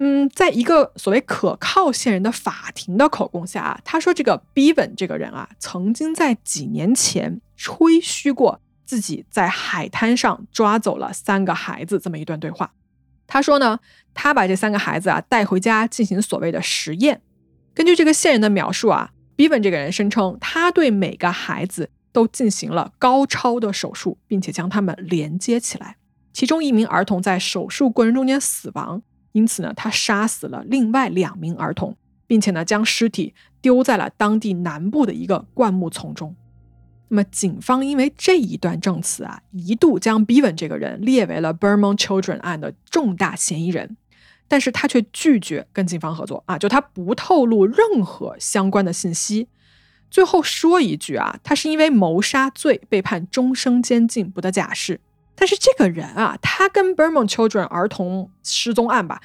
[0.00, 12.70] 嗯，在一个所谓可靠线人的法庭的口供下啊，他说这个 Bevan 这个人啊，曾经在几年前吹嘘过自己在海滩上抓走了三个孩子这么一段对话。
[13.28, 13.78] 他说呢，
[14.12, 17.20] 他把这三个孩子啊带回家进行所谓的实验。
[17.74, 25.96] 根据这个线人的描述啊，Bevan 这个人声称他对每个孩子都进行了高超的手术，并且将他们连接起来。
[26.32, 29.02] 其中一名儿童在手术过程中间死亡。
[29.32, 31.94] 因此呢，他杀死了另外两名儿童，
[32.26, 36.34] 并且呢，将尸体丢在了当地南部的一个灌木丛中。
[37.08, 43.96] 那么，警方因为这一段证词啊，一度将 Bevan 这个人列为了 Burmont Children 案的重大嫌疑人，
[44.46, 49.48] 但是他却拒绝跟警方合作啊，就他不透露任何相关的信息。
[50.10, 55.00] 最后说一句啊，他是因为谋杀罪被判终生监禁，不得假释。
[55.34, 59.22] 但是这个人啊，他跟 Burmont Children 儿童失踪案吧，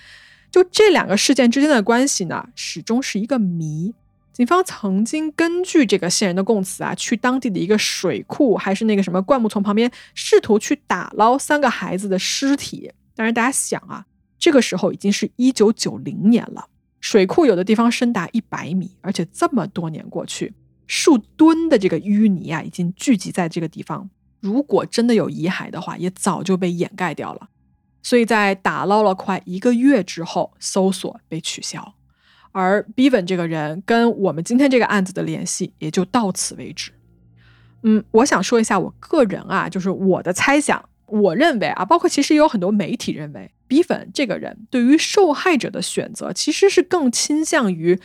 [0.52, 3.94] 就这两个事件之间的关系呢，始终是一个谜。
[4.34, 12.92] 警方曾经根据这个线人的供词啊，去当地的一个水库，还是那个什么灌木丛旁边，试图去打捞三个孩子的尸体。
[13.16, 14.08] 但是大家想啊，
[14.40, 16.68] 这个时候已经是一九九零年了，
[17.00, 20.52] 水库有的地方深达一百米，而且这么多年过去，
[20.88, 24.10] 数吨的这个淤泥啊，已经聚集在这个地方。
[24.40, 27.50] 如果真的有遗骸的话，也早就被掩盖掉了。
[28.02, 31.94] 所以在打捞了快一个月之后，搜索被取消，
[32.54, 36.92] 而 Bevan 这个人跟我们今天这个案子的联系也就到此为止。
[37.82, 48.00] 嗯，我想说一下我个人啊，就是我的猜想，我认为啊，包括其实也有很多媒体认为，Bevan 这个人对于受害者的选择其实是更倾向于，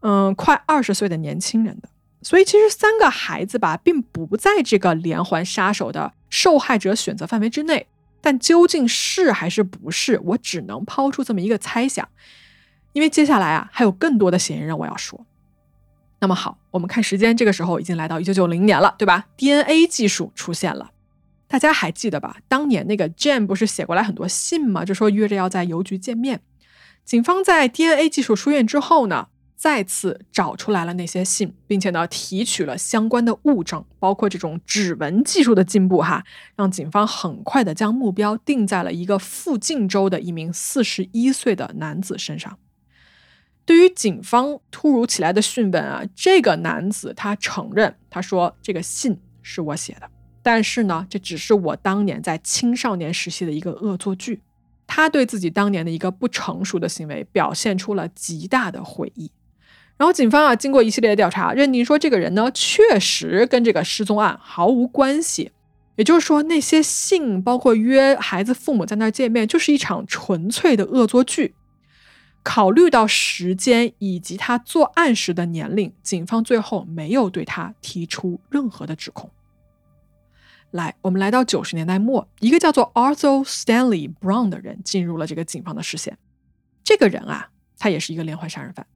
[0.00, 1.88] 嗯，快二十岁的年轻人的。
[2.20, 7.86] 所以其实三个孩子吧，并不在这个连环杀手的受害者选择范围之内。
[8.20, 12.08] 但究竟是还是不是，我只能抛出这么一个猜想。
[12.94, 15.26] 因为接下来啊，还有更多的嫌疑人我要说。
[16.20, 20.92] 那么好，我们看时间，这个时候已经来到一九九零年了，对吧？DNA 技术出现了，
[21.46, 22.38] 大家还记得吧？
[22.48, 24.86] 当年那个 Jane 不是写过来很多信吗？
[24.86, 26.40] 就说约着要在邮局见面。
[27.04, 29.28] 警方在 DNA 技术出现之后呢？
[29.56, 36.22] 再次找出来了那些信，并且呢提取了相关的物证，包括这种指纹技术的进步，哈，
[36.54, 42.58] 让警方很快的将目标定在了一个附近州的一名四十一岁的男子身上。
[43.66, 50.08] 对于警方突如其来的讯问啊，这个男子他承认，他说这个信是我写的，
[50.42, 54.40] 但是呢，这只是我当年在青少年时期的一个恶作剧。
[54.86, 59.30] 他对自己当年的一个不成熟的行为表现出了极大的悔意。
[59.96, 65.52] 然后警方啊，经过一系列的调查，认定说这个人呢，确实跟这个失踪案毫无关系。
[65.96, 71.54] 也就是说，那些信，包括约孩子父母在那儿见面，就是一场纯粹的恶作剧。
[72.44, 79.30] 考虑到时间以及他作案时的年龄，警方最后没有对他提出任何的指控。
[80.70, 86.18] 来，我们来到九十年代末，一个叫做 Arthur Stanley Brown 的人进入了这个警方的视线。
[86.84, 88.86] 这个人啊，他也是一个连环杀人犯。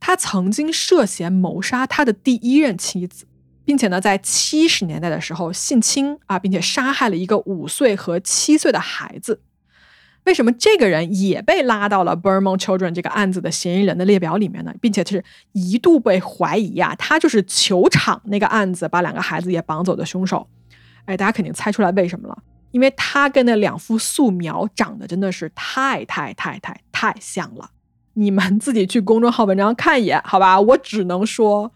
[0.00, 3.26] 他曾经涉嫌谋杀他的第一任妻子，
[3.64, 9.42] 并且呢，在七十年代的时候性侵啊，并且杀害了一个五岁和七岁的孩子。
[10.28, 14.74] 为什么这个人也被拉到了 Burmont Children 这个案子的嫌疑人的列表里面呢？
[14.78, 20.46] 并且是一度被怀疑呀，他就是球场那个案子把两个孩子也绑走的凶手。
[21.06, 22.36] 哎，大家肯定猜出来为什么了，
[22.72, 27.70] 因为他跟那两幅素描长得真的是太太太太太像了。
[28.12, 30.60] 你们自己去公众号文章看一眼，好吧？
[30.60, 31.72] 我只能说，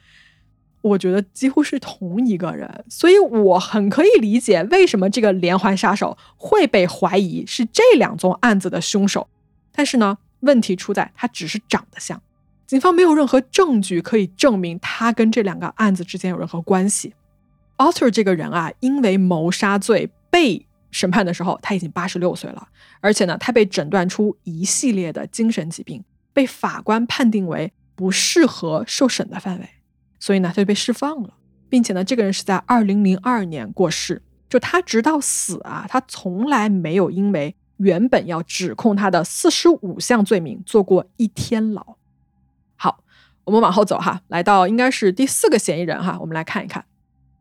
[0.82, 9.28] 我觉得几乎是同一个人，所以我很可以理解为什么这个连环杀手会被怀疑是这两宗案子的凶手。
[9.72, 12.20] 但是呢，问题出在他只是长得像，
[12.66, 17.14] 警方没有任何证据可以证明他跟这两个案子之间有任何关系。
[17.78, 22.68] Arthur 这个人啊，因为谋杀罪被审判的时候，他已经八十六岁了，
[23.00, 29.68] 而且呢，他被诊断出一系列的精神疾病，被法官判定为不适合受审的范围，
[30.22, 31.34] 所以呢，他就被释放了，
[31.68, 41.96] 并且呢，这个人是在二零零二年过世，就他直到死啊，他从来没有因为原本要指控他的四十五项罪名坐过一天牢。
[42.76, 43.02] 好，
[43.42, 46.84] 我们往后走哈，来到应该是第四个嫌疑人哈，我们来看一看。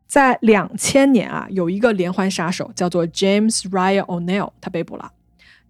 [0.08, 5.12] 在两千年啊，有一个连环杀手叫做 James Ryan O'Neil，他被捕了。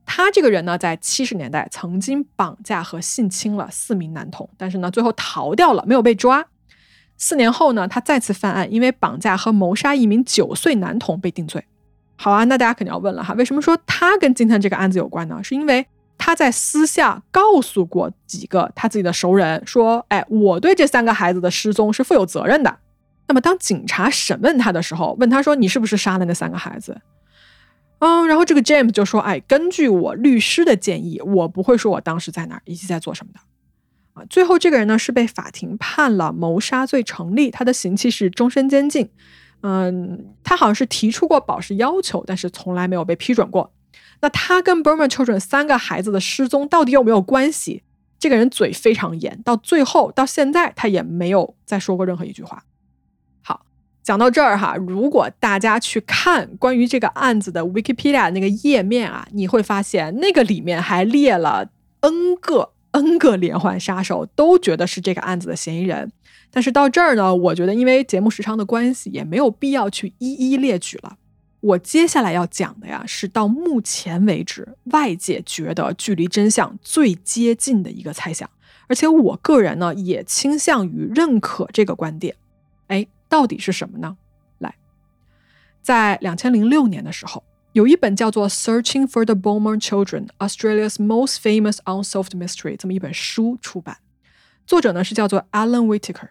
[0.07, 6.49] 他这个人呢，在七十年代曾经绑架和性侵了四名男童，但是呢，最后逃掉了，没有被抓。
[7.23, 11.65] 四年后呢，他再次犯案，因为绑架和谋杀一名九岁男童被定罪。
[12.17, 15.39] 好啊，那大家肯定要问了哈，为什么说他跟今天这个案子有关呢？
[15.41, 15.87] 是因为
[16.19, 22.77] 他在私下告诉过几个他自己的熟人，说：“哎，我对这三个孩子的失踪是负有责任的。”
[23.29, 27.01] 那么，当警察审问他的时候，问他说：“你是不是杀了那三个孩子？”
[28.01, 33.39] 嗯，然后这个 James 就说：“哎，根据我律师的建议，我不会说我当时在哪儿以及在做什么的。”
[34.15, 39.09] 啊，最后这个人呢是被法庭判了谋杀罪成立，他的刑期是终身监禁。
[39.63, 43.73] 嗯，他好像是提出过保释要求，但是从来没有被批准过。
[44.21, 47.83] 那他跟 Burma Children 三个孩子的失踪到底有没有关系？
[48.19, 52.65] 这个人嘴非常严，到最后到现在他也没有再说过任何一句话。
[53.43, 53.65] 好
[54.03, 66.11] 讲到这儿哈，如果大家去看关于这个案子的 Wikipedia 那个页面啊，你会发现那个里面还列了 N 个 N 个连环杀手，都觉得是这个案子的嫌疑人。
[66.51, 71.17] 但是到这儿呢，我觉得因为节目时长的关系，也没有必要去一一列举了。
[71.61, 78.49] 我接下来要讲的呀，是到目前为止外界觉得距离真相最接近的一个猜想，
[78.87, 82.37] 而且我个人呢也倾向于认可这个观点。
[82.87, 83.07] 哎。
[83.33, 84.19] 到底是什么呢？
[84.59, 84.75] 来，
[85.81, 93.97] 在两千零六年的时候，有一本叫做《Searching for the Beaumont Children: Australia's Most Famous Unsolved Mystery》这么一本书出版，
[94.67, 96.29] 作者呢是叫做 Alan Whitaker。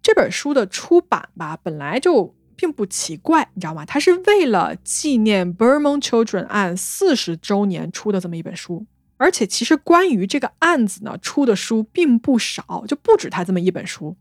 [0.00, 3.84] 这本书的出版吧，本来就并不奇怪，你知道吗？
[3.84, 8.86] 它是为了纪念 Bormon Children 案四十周年出的这么一本书，
[9.18, 14.16] 而且其实关于这个案子呢，出的书并不少，就不止他这么一本书。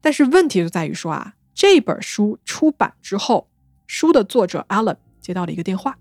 [0.00, 1.34] 但是问题就在于说啊。
[1.52, 3.50] 这本书出版之后，
[3.86, 5.96] 书的作者 Alan 接到了一个电话，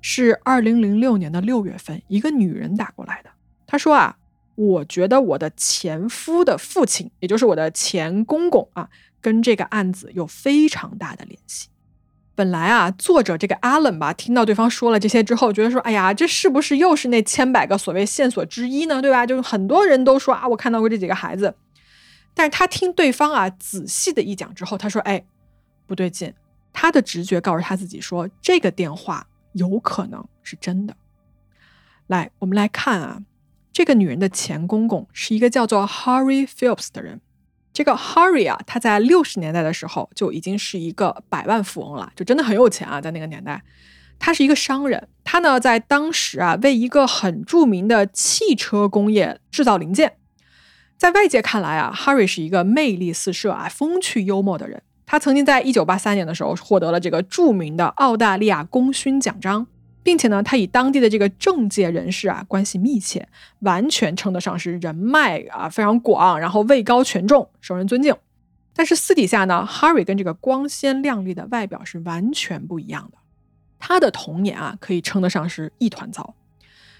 [0.00, 3.30] 是二零零六年的六月份，一个女人打过来的。
[3.66, 4.16] 她说啊，
[4.54, 8.88] 我觉得我的前夫的父亲，也就是我的前公公啊，
[9.20, 11.68] 跟这个案子有非常大的联系。
[12.36, 19.00] 本来啊，作者这个 Alan 吧，听到对方说了这些之后，觉得说，哎呀，这是不是又是那千百个所谓线索之一呢？
[19.00, 19.24] 对吧？
[19.24, 21.54] 就是很多人都说啊，我看到过这几个孩子。
[22.34, 25.24] 但是他听对方啊仔细的一讲之后，他说：“哎，
[25.86, 26.34] 不对劲。”
[26.74, 30.94] 他的直觉告诉他自己说，这个电话有可能是真的。
[32.08, 33.22] 来，我们来看啊，
[33.72, 37.22] 这个女人的前公公是一个叫做 Harry Phillips 的人。
[37.72, 43.62] 这个 Harry 啊，他在六十年代的时候就已经是一个百万富翁了，就真的很有钱啊，在那个年代，
[44.18, 45.08] 他是一个商人。
[45.24, 50.18] 他呢，在当时啊，为一个很著名的汽车工业制造零件。
[50.96, 54.82] 在外界看来啊，Harry 是一个魅力四射啊、风趣幽默的人。
[55.14, 59.64] 他曾经在一九八三年的时候获得了这个著名的澳大利亚功勋奖章，
[60.02, 63.28] 并且呢，他与当地的这个政界人士啊关系密切，
[63.60, 68.12] 完全称得上是人脉啊非常广，然后位高权重，受人尊敬。
[68.74, 73.18] 但是私底下呢，Harry 跟这个光鲜亮丽的外表是完全不一样的。
[73.78, 76.34] 他的童年啊，可以称得上是一团糟。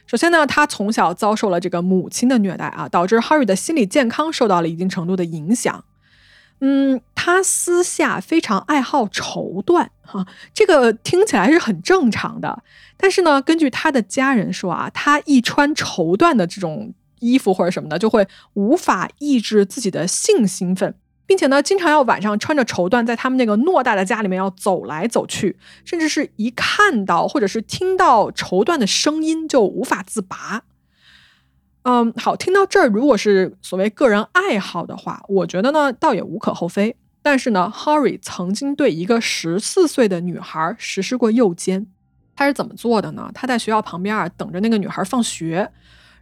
[0.06, 5.84] 首先呢，他从小遭受了这个母亲的虐待啊，导致 Harry 的心理健康受到了一定程度的影响。
[6.66, 12.62] 嗯，他私下非常爱好绸缎哈，这个听起来是很正常的。
[12.96, 20.94] 但是呢，根据他的家人说啊，他一穿绸缎的这种衣服或者什么的，就会无法抑制自己的性兴奋。
[21.26, 30.62] 并且呢，经常要晚上穿着绸缎在他们那个偌大的家里面要走来走去，甚至是一看到或者是听到绸缎的声音就无法自拔。
[31.84, 36.96] 嗯，好，听到这儿，如果是所谓个人爱好的话，我觉得呢倒也无可厚非。
[37.22, 41.86] 但是呢，Harry 曾经对一个十四岁的女孩实施过诱奸，
[42.34, 43.30] 他是怎么做的呢？
[43.34, 45.70] 他在学校旁边啊等着那个女孩放学。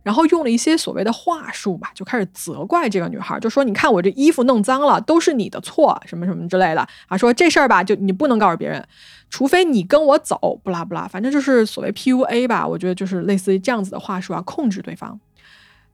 [0.05, 8.85] 然后用了一些所谓的话术吧，就开始责怪这个女孩，就说：“你看我这衣服弄脏了，都是你的错，什么什么之类的啊。”说这事儿吧，就你不能告诉别人，
[9.31, 12.67] 除非你跟我走，不拉不拉，反正就是所谓 PUA 吧。
[12.67, 15.21] 我觉得就是类似于这样子的话术啊，控制对方。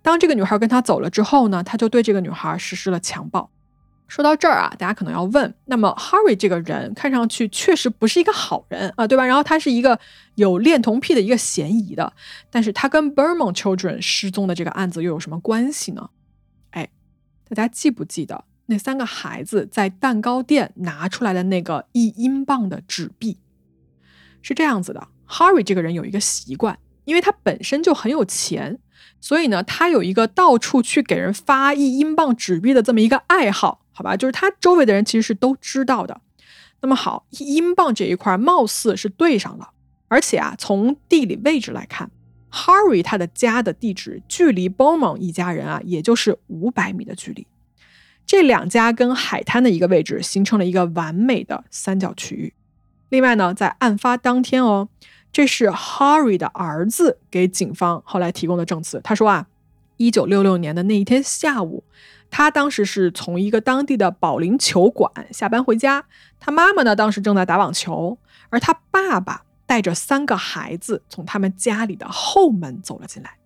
[0.02, 3.50] 当这个女孩跟他走了之后呢，他就对这个女孩实施了强暴。
[4.06, 9.26] 说到这儿啊，大家可能要问，那么 Harry 这个人看上去确实不是一个好人啊，对吧？
[9.26, 10.00] 然后他是一个
[10.36, 12.10] 有恋童癖的一个嫌疑的，
[12.48, 16.08] 但是他跟 Bermond Children 失踪的这个案子又有什么关系呢？
[16.70, 16.88] 哎，
[17.50, 23.36] 大家记不记得那三个孩子在蛋糕店拿出来的那个一英镑的纸币？
[24.40, 26.78] 是这样子的，Harry 这个人有一个习惯，
[27.08, 28.78] 因为他本身就很有钱。
[29.20, 34.16] 所以呢，他有一个到处去给人发一英镑纸币的这么一个爱好，好吧？
[34.16, 36.20] 就是他周围的人其实是都知道的。
[36.82, 39.70] 那么好，一英镑这一块貌似是对上了，
[40.06, 42.08] 而且啊，从地理位置来看
[42.52, 47.44] ，Harry 他的家的地址距离 b o m a n 一家人啊，也就是五百米的距离。
[48.24, 52.54] 这两家跟海滩的一个位置形成了一个完美的三角区域。
[53.08, 54.88] 另外呢，在案发当天哦。
[55.32, 59.00] 这是 Harry 的儿子给警方后来提供的证词。
[59.04, 59.46] 他说啊，
[59.96, 61.84] 一九六六年的那一天下午，
[62.30, 66.04] 他当时是从一个当地的保龄球馆下班回家，
[66.40, 68.18] 他妈妈呢当时正在打网球，
[68.50, 73.36] 而他爸爸带着三个孩子从他们家里的后门走了进来。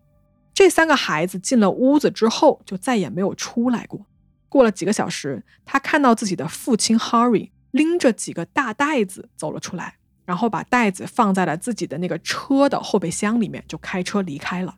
[0.54, 4.06] 这三个孩子进了屋子之后就再也没有出来过。
[4.48, 9.96] 过了几个小时，他看到自己的父亲 Harry 拎着几个大袋子走了出来。
[10.24, 14.76] 然后把袋子放在了自己的那个车的后备箱里面，就开车离开了。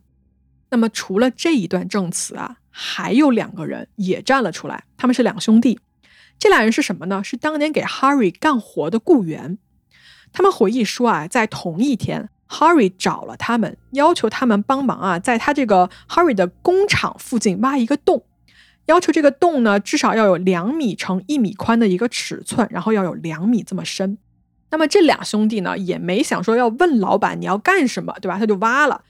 [0.71, 5.79] 那么除了这一段证词啊，还有两个人也站了出来，他们是两兄弟。
[6.37, 7.23] 这俩人是什么呢？
[7.23, 9.57] 是当年给 Harry 干活的雇员。
[10.33, 18.25] 他们回忆说啊，在同一天，Harry 找了他们，要求他们帮忙啊，在他这个 Harry 的工厂附近挖一个洞，
[18.87, 24.17] 要求这个洞呢至少要有两米乘一米宽的一个尺寸，然后要有两米这么深。
[24.71, 28.37] 那么这俩兄弟呢，也没想说要问老板你要干什么，对吧？
[28.37, 29.03] 他就挖了，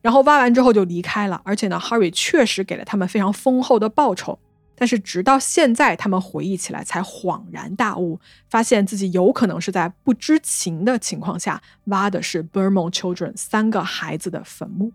[0.00, 1.40] 然后挖完之后就离开了。
[1.44, 4.38] 而且呢，Harry 确实给了他们非常丰厚的报酬。
[4.76, 14.92] 但是直到现在，他们回忆起来才恍然大悟，发现自己有可能是在不知情的情况下挖的是 Bermond Children 三个孩子的坟墓。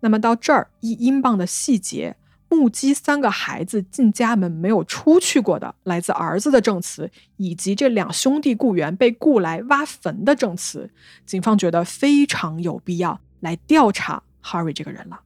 [0.00, 2.16] 那么到这儿，一英镑的细节。
[2.50, 10.90] 目击三个孩子进家门没有出去过的来自儿子的证词，以及这两兄弟雇员被雇来挖坟的证词，
[11.24, 15.20] 警方觉得非常有必要来调查 Harry 这个人了。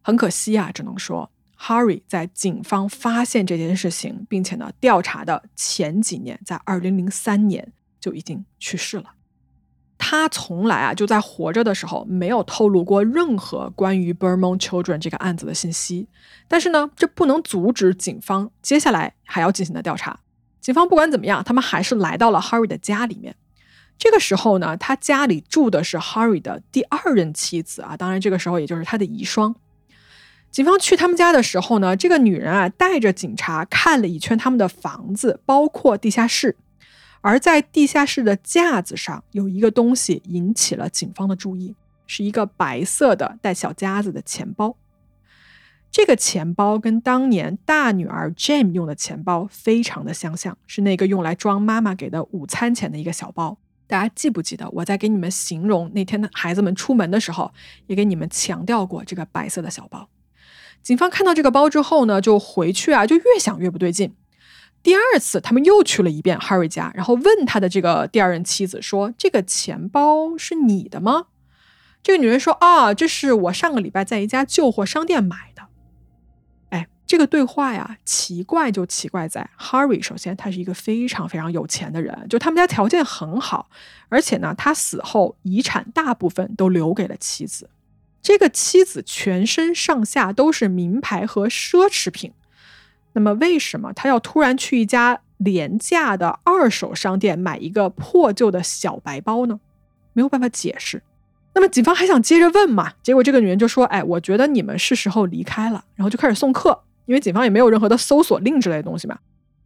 [0.00, 9.14] 很可惜啊，只能说 Harry 在警方发现这件事情，并且呢调查的前几年，在二零零三年就已经去世了。
[9.98, 16.08] 他从来啊就在活着的时候没有透露过任何关于 Bermond Children 这个案子的信息，
[16.46, 20.20] 但是呢，这不能阻止警方接下来还要进行的调查。
[20.60, 23.36] 警方不管怎么样，他们还是来到了 Harry 的家里面。
[23.98, 29.54] 这个时候呢，他家里住的是 Harry 的第二任妻子啊，当然这个时候也就是他的遗孀。
[30.50, 36.56] 警方去他们家的时候呢，这个女人啊带着警察看了一圈他们的房子，包括地下室。
[37.26, 41.74] 而在地下室的架子上有一个东西引起了警方的注意，
[42.06, 44.76] 是一个白色的带小夹子的钱包。
[45.90, 53.58] 这个钱包跟当年大女儿 Jane 用的钱包非常的相像，是那个用来装妈妈给的午餐钱的一个小包。
[53.88, 57.52] 大家记不记得我在给你们形容那天的孩子们出门的时候，
[57.88, 60.08] 也给你们强调过这个白色的小包？
[60.80, 64.14] 警方看到这个包之后呢，就回去啊，就越想越不对劲。
[64.86, 71.24] 第二次，他们又去了一遍 Harry 家，然后问他的这个第二任妻子说：“这个钱包是你的吗？”
[72.04, 75.62] 这个女人说：“啊，这是我上个礼拜在一家旧货商店买的。”
[76.70, 83.68] 哎，这个对话呀，奇怪就奇怪在 Harry 首先他是一个非常非常有钱的人，就他们家条件很好，
[84.08, 87.68] 而且呢，他死后遗产大部分都留给了妻子。
[88.22, 92.30] 这个妻子全身上下都是名牌和奢侈品。
[93.16, 99.58] 那么，为什么他要突然去一家廉价的二手商店买一个破旧的小白包呢？
[100.12, 101.02] 没有办法解释。
[101.54, 102.92] 那么，警方还想接着问嘛？
[103.02, 109.18] 结果这个女人就说：“哎，我觉得你们是时候离开了。”然后就开始送客，因为警方也没有任何的搜索令之类的东西嘛。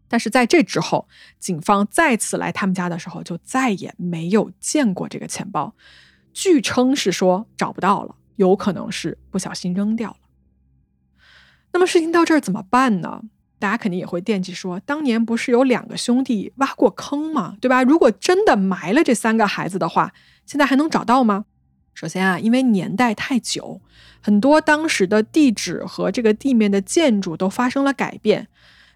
[0.06, 1.08] 但是在这之后，
[1.40, 5.74] 警方再次来他们家的时候，就再也没有见过这个钱包。
[6.32, 10.16] 据称是说找不到了，有可能是不小心扔掉了。
[11.72, 13.22] 那么事情到这儿怎么办呢？
[13.60, 17.56] 大家肯定也会惦记，说当年不是有两个兄弟挖过坑吗？
[17.60, 17.82] 对吧？
[17.82, 20.12] 如果真的埋了这三个孩子的话，
[20.46, 21.44] 现在还能找到吗？
[21.92, 23.82] 首先啊，因为年代太久，
[24.22, 28.48] 很多当时的地址和这个地面的建筑都发生了改变。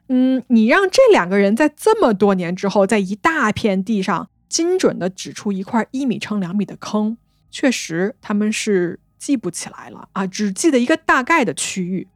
[0.09, 7.19] 嗯，你让这两个人在这么多年之后，在一大片地上精准的指出一块一米乘两米的坑，
[7.51, 12.09] 确实他们是记不起来了啊，只记得一个大概的区域。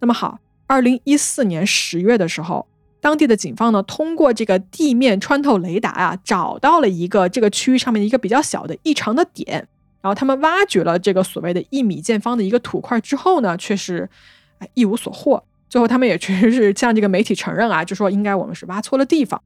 [0.00, 0.38] 那么好。
[0.66, 2.66] 二零一四年十月的时候，
[3.00, 9.68] 当地的警方呢，通过这个地面穿透雷达啊，找到了一个这个区域上面一个比较小的异常的点。
[10.02, 14.08] 然后他们挖掘了这个所谓的一米见方的一个土块之后呢，却是
[14.58, 15.42] 哎一无所获。
[15.68, 19.42] 最后他们也确实是向这个媒体承认啊，就说应该我们是挖错了地方。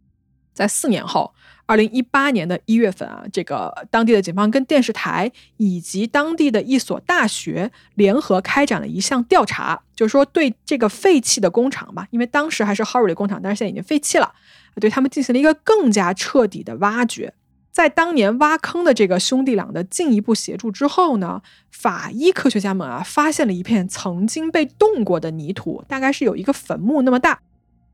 [0.53, 1.33] 在四年后，
[1.67, 14.33] 二零一八年的一月份啊，这个当地的警方跟电视台以及当地的一所大学联合开展了一项调查，就是说对这个废弃的工厂吧，因为当时还是 Harry 的工厂，但是现在已经废弃了，
[14.81, 17.33] 对他们进行了一个更加彻底的挖掘。
[17.73, 21.41] 在当年挖坑的这个兄弟俩的进一步协助之后呢，
[21.71, 27.39] 法医科学家们啊发现了一片曾经被动过的泥土，大概是有一个坟墓那么大。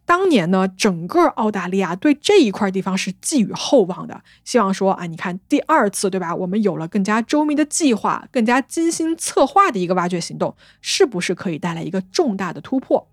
[0.07, 6.33] 当年呢，整个澳大利亚对这一块地方是寄予厚望的，希望说啊，你看第二次对吧？
[6.33, 13.09] 我们有了更加周密的计划，更加精心策划的一个挖掘行动，是不是可以带来一个重大的突破？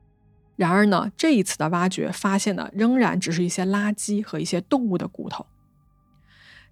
[0.56, 5.48] 然而呢，这一次的挖掘发现的仍然只是一些垃圾和一些动物的骨头。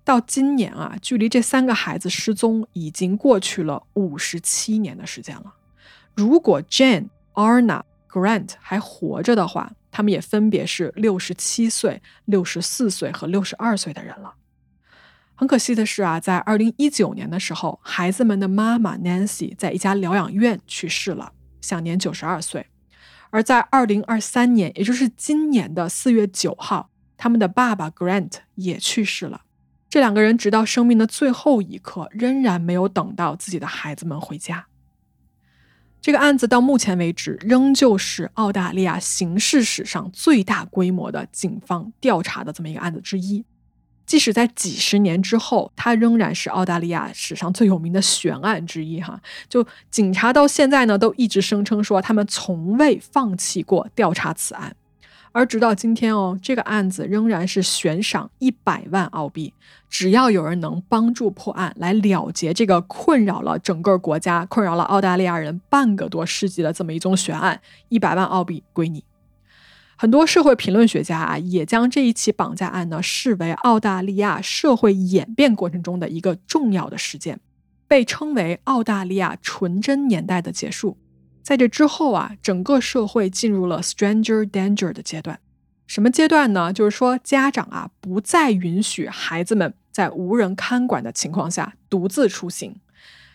[0.03, 5.55] 到今年啊，距离这三个孩子失踪已经过去了五十七年的时间了。
[6.13, 14.35] 如果 Jane、Arna、Grant 还活着的话，他们也分别是六十七岁、六十四岁和六十二岁的人了。
[15.35, 22.67] 很可惜的是啊，在二零一九年的时候，孩子们的妈妈 Nancy 在一家疗养院去世了，享年九十二岁。
[23.31, 29.41] 而在二零二三年，也就是今年的四月九号，他们的爸爸 Grant 也去世了。
[29.89, 34.67] 这两个人直到生命的最后一刻，仍然没有等到自己的孩子们回家。
[36.01, 43.45] 这个案子到目前为止，仍旧是澳大利亚刑事史上最大规模的警方调查的这么一个案子之一。
[44.07, 48.99] 即使在几十年之后，它仍然是澳大利亚史上最有名的悬案之一。
[48.99, 54.75] 哈，就警察到现在呢，都一直声称说他们从未放弃过调查此案。
[55.33, 59.53] 而直到今天哦，这个案子仍然是悬赏一百万澳币，
[59.89, 69.03] 只要有人能帮助破案，来了结这个困扰了整个国家、困扰了澳大利亚人半个多世纪的这么一宗悬案，一百万澳币归你。
[69.95, 77.39] 很多社会评论学家啊，也将这一起绑架案呢视为澳大利亚社会演变过程中的一个重要的事件，
[77.87, 80.97] 被称为澳大利亚纯真年代的结束。
[81.43, 85.39] 在这之后啊，整个社会进入了 stranger danger 的阶段。
[85.87, 86.71] 什么阶段呢？
[86.71, 92.79] 就是说，家长啊不再允许孩子们在无人看管的情况下独自出行，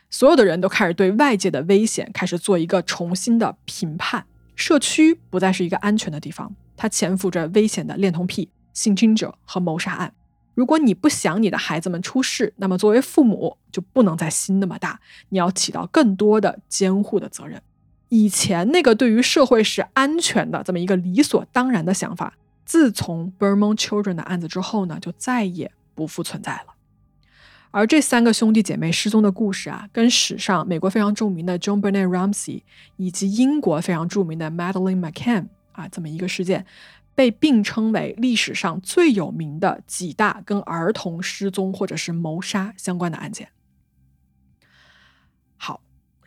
[0.09, 4.25] 所有的人都开始对外界的危险开始做一个重新的评判。
[4.55, 10.15] 社区不再是一个安全的地方，它潜伏着危险的恋童癖、性侵者和谋杀案。
[10.55, 17.61] 如果你不想你的孩子们出事，那么作为父母就不能再心那么大，你要起到更多的监护的责任。
[18.09, 22.35] 以前那个对于社会是安全的这么一个理所当然的想法，
[22.65, 26.75] 自从 b u r m o n Children 的案子之后呢，就再也不复存在了。
[27.73, 32.63] 而这三个兄弟姐妹失踪的故事啊，跟史上美国非常著名的 John Bernard Ramsey
[32.97, 36.65] 以及英国非常著名的 Madeleine McCann 啊，这么一个事件，
[37.15, 43.49] 被并称为历史上最有名的几大跟儿童失踪或者是谋杀相关的案件。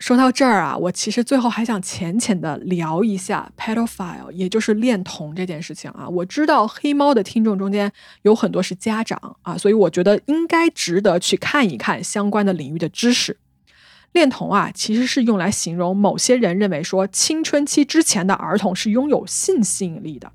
[0.00, 6.08] 说到这儿啊，我其实最后还想浅浅的聊一下 pedophile，也就是恋童这件事情啊。
[6.08, 13.36] 我知道黑猫的听众中间有很多是家长啊，所以我觉得应该值得去看一看相关的领域的知识。
[14.12, 20.32] 恋童啊，其实是用来形容某些人认为说青春期之前的儿童是拥有性吸引力的。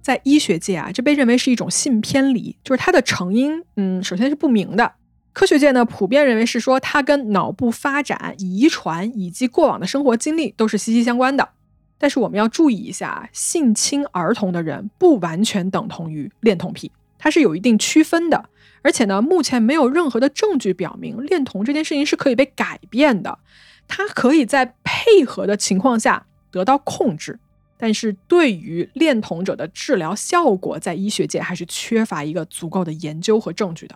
[0.00, 4.92] 在医学界啊，这被认为是一种性偏离，就是它的成因，嗯，首先是不明的。
[5.32, 11.50] 科学界呢普遍认为是说它跟脑部发展、遗传以及过往的生活经历都是息息相关的。
[11.98, 18.48] 但是我们要注意一下，性侵儿童的人不完全等同于恋童癖，它是有一定区分的。
[18.82, 23.38] 而且呢，目前没有任何的证据表明恋童这件事情是可以被改变的，
[23.86, 27.38] 它可以在配合的情况下得到控制。
[27.76, 33.94] 但是对于恋童者的治疗效果，在医学界还是缺乏一个足够的研究和证据的。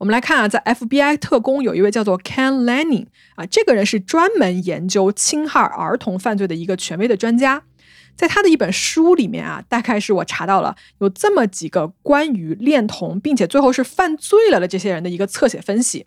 [0.00, 7.64] 我们来看啊，在 FBI 特工有一位叫做 Ken Lanning 啊，这个人是专门研究侵害儿童犯罪的一个权威的专家。
[8.16, 16.06] 在他的一本书里面啊，大概是我查到了有这么几个关于恋童，并且最后是犯罪了的这些人的一个侧写分析。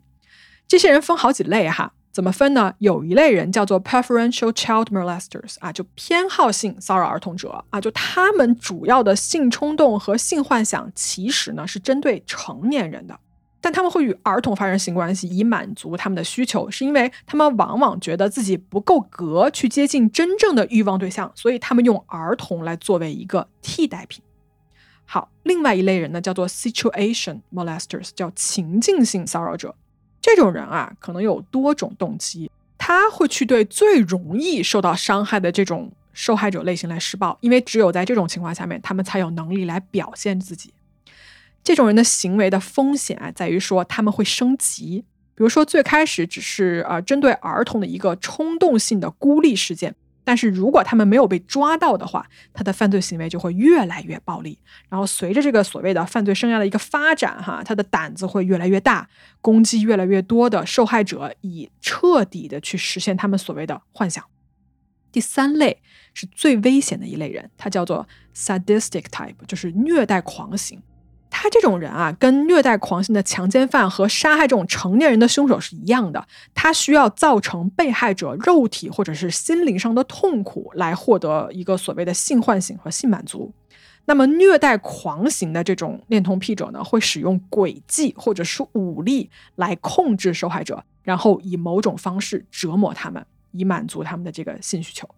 [0.68, 2.74] 这些人分好几类哈，怎么分呢？
[2.80, 13.20] 有一类人叫做 Preferential Child Molesters 啊，就偏好性骚扰儿童者啊，就他们主要的性冲动和性幻想其实呢是针对成年人的。
[13.64, 24.22] 但他们会与儿童发生性关系，以满足他们的需求，是因为他们往往觉得自己不够格去接近真正的欲望对象，所以他们用儿童来作为一个替代品。
[25.06, 29.74] 好，另外一类人呢，叫做 situation molesters，叫情境性骚扰者。
[30.20, 40.74] 这种人啊，可能有多种动机，他会去对最容易受到伤害的这种受害者类型来施暴，因为只有在这种情况下面，他们才有能力来表现自己。
[41.64, 45.06] 这种人的行为的风险啊，在于说他们会升级。
[45.36, 54.60] 比如说，最开始只是呃针对儿童的一个冲动性的孤立事件，但是如果他们没有被抓到的话，他的犯罪行为就会越来越暴力。
[54.90, 59.10] 然后随着这个所谓的犯罪生涯的一个发展，哈，他的胆子会越来越大，
[59.42, 64.24] 攻击越来越多的受害者，以彻底的去实现他们所谓的幻想。
[65.12, 65.82] 第三类
[66.14, 70.80] 是最危险的一类人，他叫做 sadistic type，就是虐待狂型。
[71.36, 83.52] 他这种人啊，跟虐待狂性的强奸犯和杀害这种成年人的凶手是一样的，他需要造成被害者肉体或者是心灵上的痛苦，来获得一个所谓的性唤醒和性满足。
[84.06, 95.10] 那么，虐待狂型的这种恋童癖者呢，会使用诡计或者是武力来控制受害者，然后以某种方式折磨他们，以满足他们的这个性需求。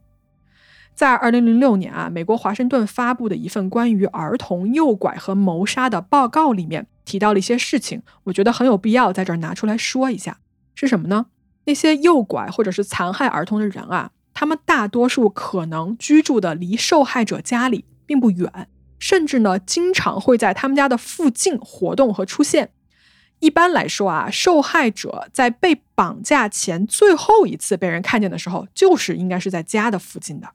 [0.96, 10.40] 在二零零六年啊，美国华盛顿发布的一份关于儿童诱拐和谋杀的报告里面提到了一些事情，我觉得很有必要在这儿拿出来说一下，
[10.74, 11.26] 是什么呢？
[11.66, 22.70] 那些诱拐或者是残害儿童的人啊，他们大多数可能居住的离受害者家里并不远，甚至呢，经常会在他们家的附近活动和出现。
[23.40, 30.48] 一般来说啊，受害者在被绑架前最后一次被人看见的时候，就是应该是在家的附近的。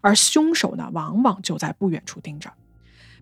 [0.00, 2.50] 而凶手呢，往往就在不远处盯着。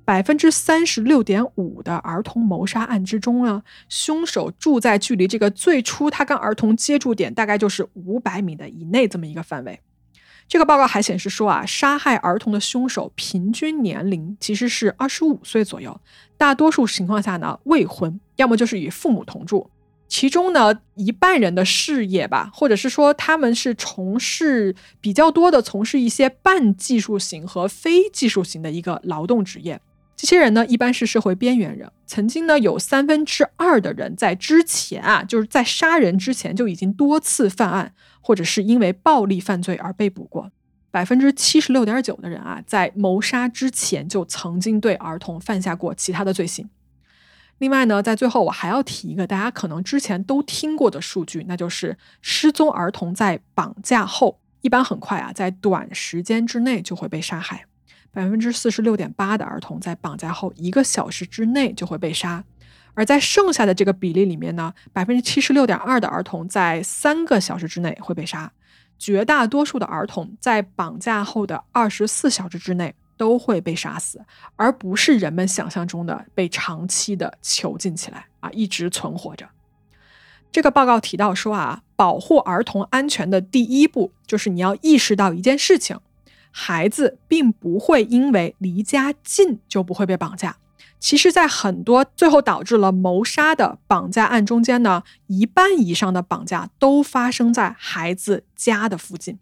[0.05, 9.80] 百分之三十六点五的儿童谋杀案之中呢，凶手住在距离这个最初他跟儿童接触点大概就是五百米的以内这么一个范围。
[10.48, 16.00] 这个报告还显示说啊，杀害儿童的凶手平均年龄其实是二十五岁左右，
[16.38, 19.70] 大多数情况下呢未婚，要么就是与父母同住。
[20.09, 29.80] 其中呢，一半人的事业吧，或者是说他们是从事比较多的，从事一些半技术型和非技术型的一个劳动职业。
[30.16, 31.93] 这些人呢，一般是社会边缘人。
[32.06, 40.51] 曾经呢，有三分之二的人在之前啊，就是在杀人之前就已经多次犯案，或者是因为暴力犯罪而被捕过。
[40.90, 46.68] 百分之七十六点九的人啊，在谋杀之前就曾经对儿童犯下过其他的罪行。
[47.59, 57.64] 另外呢，在最后我还要提一个大家可能之前都听过的数据，那就是失踪儿童在绑架后，一般很快啊，在短时间之内就会被杀害。
[58.10, 62.43] 百分之四十六点八的儿童在绑架后一个小时之内就会被杀，
[62.94, 68.51] 而在剩下的这个比例里面呢，百分之七十六点二的儿童在三个小时之内会被杀，
[68.98, 72.94] 绝大多数的儿童在绑架后的二十四小时之内。
[73.18, 74.24] 都会被杀死，
[74.56, 79.46] 而不是人们想象中的被长期的囚禁起来啊，一直存活着。
[80.50, 85.98] 这个报告提到说啊，保护儿童安全的第一步就是你要意识到一件事情：
[86.50, 90.56] 孩子并不会因为离家近就不会被绑架。
[91.00, 99.38] 其实，在很多最后导致了谋杀的绑架案中间呢，一半以上的绑架都发生在孩子家的附近。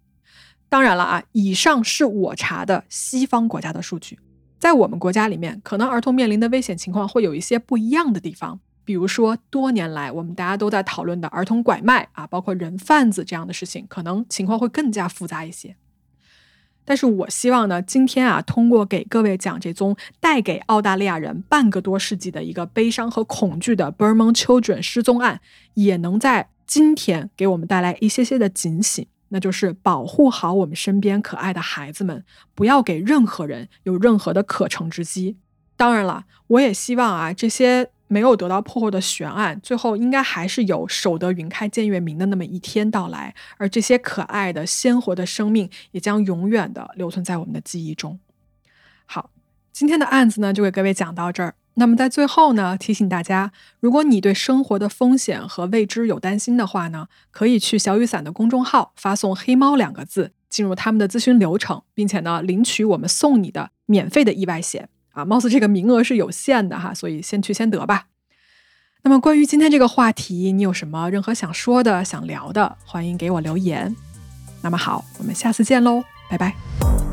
[0.69, 4.19] 当然了啊，以上是我查的西方国家的数据，
[4.59, 8.59] 在我们国家里面，可能儿童面临的危险情况会有一些不一样的地方。
[8.85, 15.77] 比如说，多年来我们大家都在讨论的儿童拐卖啊，包括人贩子这样的事情，可能情况会更加复杂一些。
[16.85, 25.41] 但是我希望呢，今天啊，通过给各位讲这宗带给澳大利亚人半个多世纪的一个悲伤和恐惧的 Burma Children 失踪案，
[25.75, 29.05] 也能在今天给我们带来一些些的警醒。
[29.29, 32.25] 那就是保护好我们身边可爱的孩子们，
[32.55, 35.37] 不要给任何人有任何的可乘之机。
[35.77, 48.19] 当然了，我也希望啊，这些没有得到破获的悬案，最后应该还是有守得云开见月明的那么一天到来，而这些可爱的鲜活的生命也将永远的留存在我们的记忆中。
[49.05, 49.31] 好，
[49.73, 51.55] 今天的案子呢，就给各位讲到这儿。
[51.79, 65.25] 那么在最后呢，提醒大家，如果你对生活的风险和未知有担心的话呢，可以去小雨伞的公众号发送“黑猫”两个字，进入他们的咨询流程，并且呢，领取我们送你的免费的意外险啊。
[65.25, 68.07] 貌似这个名额是有限的哈，所以先去先得吧。
[69.03, 73.95] 那么关于今天这个话题，你有什么任何想说的、想聊的，欢迎给我留言。
[74.63, 77.06] 那么好，我们下次见喽，拜拜。